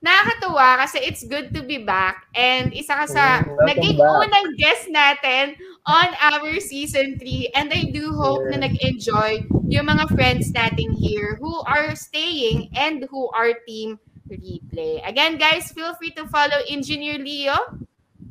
nakakatuwa 0.00 0.80
kasi 0.84 0.98
it's 1.04 1.24
good 1.24 1.52
to 1.52 1.60
be 1.62 1.78
back. 1.82 2.24
And 2.34 2.72
isa 2.72 2.94
ka 2.94 3.06
sa 3.06 3.24
Mm, 3.42 3.46
welcome 3.52 3.66
naging 3.68 3.98
back. 3.98 4.22
unang 4.24 4.48
guest 4.56 4.84
natin 4.88 5.44
on 5.84 6.08
our 6.20 6.56
season 6.58 7.18
3. 7.18 7.50
And 7.54 7.68
I 7.70 7.90
do 7.90 8.14
hope 8.14 8.48
na 8.48 8.58
Yes. 8.58 8.64
nag-enjoy 8.70 9.30
yung 9.68 9.86
mga 9.86 10.04
friends 10.14 10.50
natin 10.52 10.94
here 10.96 11.36
who 11.38 11.60
are 11.66 11.92
staying 11.94 12.70
and 12.74 13.04
who 13.10 13.28
are 13.34 13.54
team 13.66 13.98
replay. 14.26 14.98
Again, 15.06 15.38
guys, 15.38 15.70
feel 15.70 15.94
free 15.94 16.10
to 16.18 16.26
follow 16.26 16.58
Engineer 16.66 17.18
Leo 17.18 17.54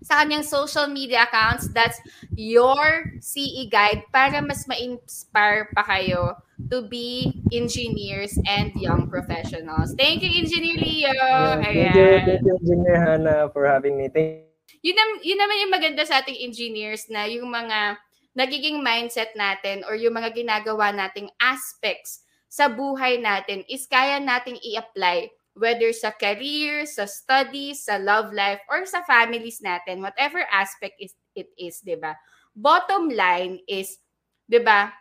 sa 0.06 0.22
kanyang 0.22 0.46
social 0.46 0.86
media 0.86 1.26
accounts. 1.26 1.66
That's 1.74 1.98
your 2.38 3.18
CE 3.18 3.66
guide 3.74 4.06
para 4.14 4.38
mas 4.46 4.70
ma-inspire 4.70 5.74
pa 5.74 5.82
kayo 5.82 6.38
to 6.70 6.86
be 6.86 7.42
engineers 7.50 8.38
and 8.46 8.70
young 8.78 9.10
professionals. 9.10 9.98
Thank 9.98 10.22
you, 10.22 10.30
Engineer 10.30 10.78
Leo. 10.78 11.10
Yeah, 11.10 11.58
thank 11.60 11.98
you, 11.98 12.10
thank 12.22 12.42
you, 12.46 12.54
Engineer 12.62 12.98
Hannah, 13.02 13.50
for 13.50 13.66
having 13.66 13.98
me. 13.98 14.08
Thank 14.14 14.46
Yun, 14.86 14.94
nam- 14.94 15.22
yun 15.26 15.42
naman 15.42 15.58
yung 15.66 15.74
maganda 15.74 16.06
sa 16.06 16.22
ating 16.22 16.38
engineers 16.46 17.10
na 17.10 17.26
yung 17.26 17.50
mga 17.50 17.98
nagiging 18.38 18.86
mindset 18.86 19.34
natin 19.34 19.82
or 19.90 19.98
yung 19.98 20.14
mga 20.14 20.30
ginagawa 20.38 20.94
nating 20.94 21.26
aspects 21.42 22.22
sa 22.46 22.70
buhay 22.70 23.18
natin 23.18 23.66
is 23.66 23.90
kaya 23.90 24.22
nating 24.22 24.62
i-apply 24.62 25.34
whether 25.56 25.90
sa 25.96 26.12
career, 26.12 26.84
sa 26.84 27.08
studies, 27.08 27.88
sa 27.88 27.96
love 27.96 28.36
life, 28.36 28.60
or 28.68 28.84
sa 28.84 29.02
families 29.08 29.64
natin, 29.64 30.04
whatever 30.04 30.44
aspect 30.52 31.00
is, 31.00 31.16
it 31.34 31.48
is, 31.56 31.80
di 31.80 31.96
ba? 31.96 32.16
Bottom 32.52 33.08
line 33.12 33.64
is, 33.68 34.00
di 34.48 34.60
ba, 34.60 34.92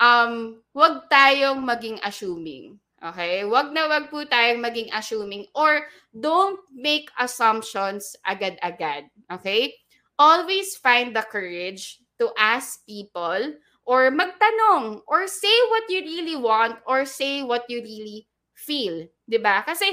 um, 0.00 0.60
wag 0.76 1.08
tayong 1.08 1.64
maging 1.64 1.96
assuming. 2.04 2.76
Okay? 3.00 3.44
Wag 3.44 3.72
na 3.72 3.88
wag 3.88 4.08
po 4.08 4.24
tayong 4.24 4.64
maging 4.64 4.88
assuming 4.92 5.44
or 5.56 5.84
don't 6.12 6.60
make 6.72 7.08
assumptions 7.20 8.16
agad-agad. 8.24 9.08
Okay? 9.28 9.76
Always 10.16 10.76
find 10.80 11.16
the 11.16 11.24
courage 11.24 12.00
to 12.20 12.30
ask 12.38 12.84
people 12.86 13.56
or 13.84 14.08
magtanong 14.08 15.04
or 15.04 15.28
say 15.28 15.52
what 15.68 15.84
you 15.92 16.00
really 16.00 16.38
want 16.38 16.80
or 16.88 17.04
say 17.04 17.44
what 17.44 17.68
you 17.68 17.84
really 17.84 18.24
feel. 18.64 19.04
'Di 19.28 19.38
ba? 19.38 19.60
Kasi 19.60 19.92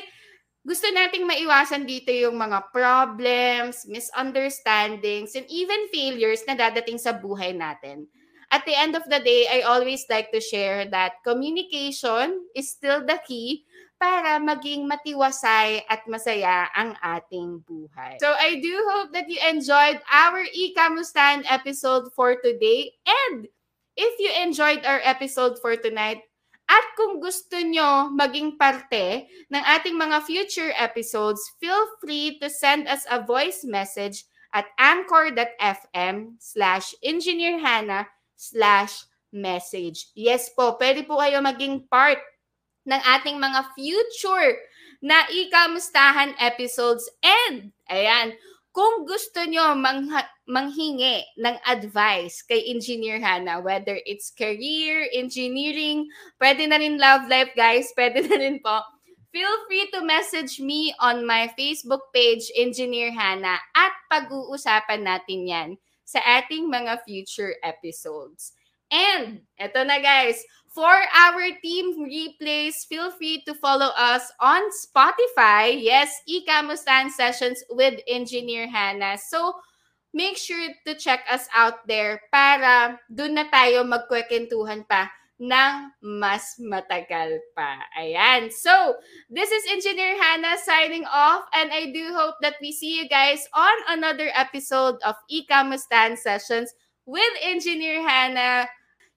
gusto 0.62 0.86
nating 0.93 1.25
maiwasan 1.25 1.89
dito 1.89 2.13
yung 2.13 2.38
mga 2.38 2.69
problems, 2.69 3.84
misunderstandings, 3.89 5.33
and 5.33 5.50
even 5.50 5.89
failures 5.89 6.46
na 6.46 6.54
dadating 6.54 7.02
sa 7.02 7.17
buhay 7.17 7.52
natin. 7.52 8.06
At 8.52 8.67
the 8.67 8.75
end 8.75 9.00
of 9.00 9.08
the 9.08 9.17
day, 9.23 9.48
I 9.48 9.63
always 9.63 10.06
like 10.12 10.29
to 10.35 10.43
share 10.43 10.85
that 10.91 11.23
communication 11.23 12.46
is 12.54 12.69
still 12.69 13.02
the 13.02 13.17
key 13.23 13.63
para 13.96 14.37
maging 14.43 14.85
matiwasay 14.91 15.87
at 15.87 16.04
masaya 16.06 16.67
ang 16.75 16.93
ating 17.00 17.63
buhay. 17.63 18.19
So 18.19 18.33
I 18.33 18.60
do 18.60 18.75
hope 18.91 19.15
that 19.15 19.31
you 19.31 19.39
enjoyed 19.39 20.04
our 20.10 20.41
Ikamustan 20.52 21.48
episode 21.48 22.12
for 22.12 22.35
today. 22.43 22.91
And 23.08 23.48
if 23.96 24.13
you 24.19 24.29
enjoyed 24.35 24.83
our 24.83 25.00
episode 25.06 25.62
for 25.63 25.77
tonight, 25.79 26.25
at 26.72 26.86
kung 26.96 27.19
gusto 27.19 27.60
nyo 27.60 28.08
maging 28.15 28.56
parte 28.56 29.28
ng 29.52 29.63
ating 29.76 30.00
mga 30.00 30.24
future 30.24 30.72
episodes, 30.80 31.44
feel 31.60 31.84
free 32.00 32.40
to 32.40 32.48
send 32.48 32.88
us 32.88 33.04
a 33.12 33.19
voice 33.19 33.67
message 33.67 34.24
at 34.56 34.72
anchor.fm 34.80 36.40
slash 36.40 36.96
engineer 37.04 37.60
Hannah 37.60 38.08
slash 38.40 39.04
message. 39.36 40.15
Yes 40.15 40.48
po, 40.56 40.80
pwede 40.80 41.04
po 41.04 41.19
kayo 41.19 41.44
maging 41.44 41.92
part 41.92 42.24
ng 42.88 43.02
ating 43.19 43.36
mga 43.36 43.76
future 43.76 44.56
na 45.04 45.28
ikamustahan 45.28 46.40
episodes. 46.40 47.04
And, 47.19 47.76
ayan, 47.92 48.40
kung 48.72 49.04
gusto 49.04 49.44
nyo 49.44 49.76
mangha- 49.76 50.32
manghingi 50.52 51.23
ng 51.39 51.56
advice 51.63 52.43
kay 52.43 52.60
Engineer 52.67 53.23
Hannah, 53.23 53.63
whether 53.63 53.95
it's 54.04 54.35
career, 54.35 55.08
engineering, 55.15 56.12
pwede 56.43 56.67
na 56.67 56.75
rin 56.75 56.99
love 56.99 57.31
life, 57.31 57.56
guys, 57.56 57.87
pwede 57.97 58.27
na 58.27 58.35
rin 58.35 58.60
po. 58.60 58.83
Feel 59.31 59.56
free 59.63 59.87
to 59.95 60.04
message 60.04 60.60
me 60.60 60.91
on 60.99 61.23
my 61.23 61.47
Facebook 61.56 62.12
page, 62.12 62.52
Engineer 62.52 63.15
Hannah, 63.15 63.63
at 63.71 63.95
pag-uusapan 64.12 65.08
natin 65.08 65.47
yan 65.47 65.69
sa 66.04 66.19
ating 66.19 66.67
mga 66.67 66.99
future 67.08 67.56
episodes. 67.63 68.52
And, 68.91 69.47
eto 69.56 69.87
na 69.87 70.04
guys, 70.04 70.43
for 70.67 70.91
our 70.91 71.47
team 71.63 71.95
replays, 72.04 72.83
feel 72.91 73.08
free 73.15 73.39
to 73.47 73.56
follow 73.56 73.95
us 73.95 74.27
on 74.43 74.60
Spotify. 74.75 75.79
Yes, 75.79 76.12
Ikamustan 76.27 77.08
Sessions 77.08 77.63
with 77.71 78.04
Engineer 78.12 78.67
Hannah. 78.67 79.15
So, 79.15 79.56
make 80.13 80.37
sure 80.37 80.71
to 80.85 80.95
check 80.95 81.23
us 81.31 81.47
out 81.55 81.87
there 81.87 82.21
para 82.31 82.99
dun 83.07 83.35
na 83.35 83.47
tayo 83.47 83.83
magkwekentuhan 83.87 84.83
pa 84.87 85.12
ng 85.41 85.89
mas 86.05 86.62
matagal 86.62 87.41
pa. 87.57 87.81
Ayan. 87.97 88.53
So, 88.53 89.01
this 89.25 89.49
is 89.49 89.65
Engineer 89.73 90.13
Hannah 90.13 90.62
signing 90.62 91.09
off 91.09 91.49
and 91.57 91.73
I 91.73 91.89
do 91.89 92.13
hope 92.13 92.37
that 92.45 92.62
we 92.62 92.69
see 92.69 93.01
you 93.01 93.09
guys 93.09 93.41
on 93.57 93.73
another 93.89 94.29
episode 94.37 95.01
of 95.01 95.17
Ikamustan 95.25 96.13
Sessions 96.21 96.69
with 97.09 97.33
Engineer 97.41 98.05
Hannah 98.05 98.69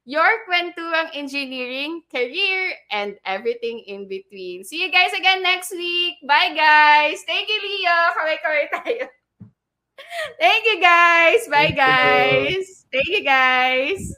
your 0.05 0.45
kwentuang 0.45 1.17
engineering, 1.17 2.05
career, 2.13 2.77
and 2.93 3.17
everything 3.25 3.81
in 3.89 4.05
between. 4.05 4.61
See 4.65 4.85
you 4.85 4.93
guys 4.93 5.17
again 5.17 5.41
next 5.43 5.73
week. 5.73 6.21
Bye, 6.29 6.53
guys. 6.53 7.25
Thank 7.25 7.49
you, 7.49 7.57
Leo. 7.57 8.13
Kaway-kaway 8.13 8.69
tayo. 8.69 9.09
Thank 10.39 10.65
you, 10.67 10.81
guys. 10.81 11.49
Bye, 11.49 11.71
guys. 11.71 12.87
Thank 12.93 13.09
you, 13.09 13.25
guys. 13.25 14.15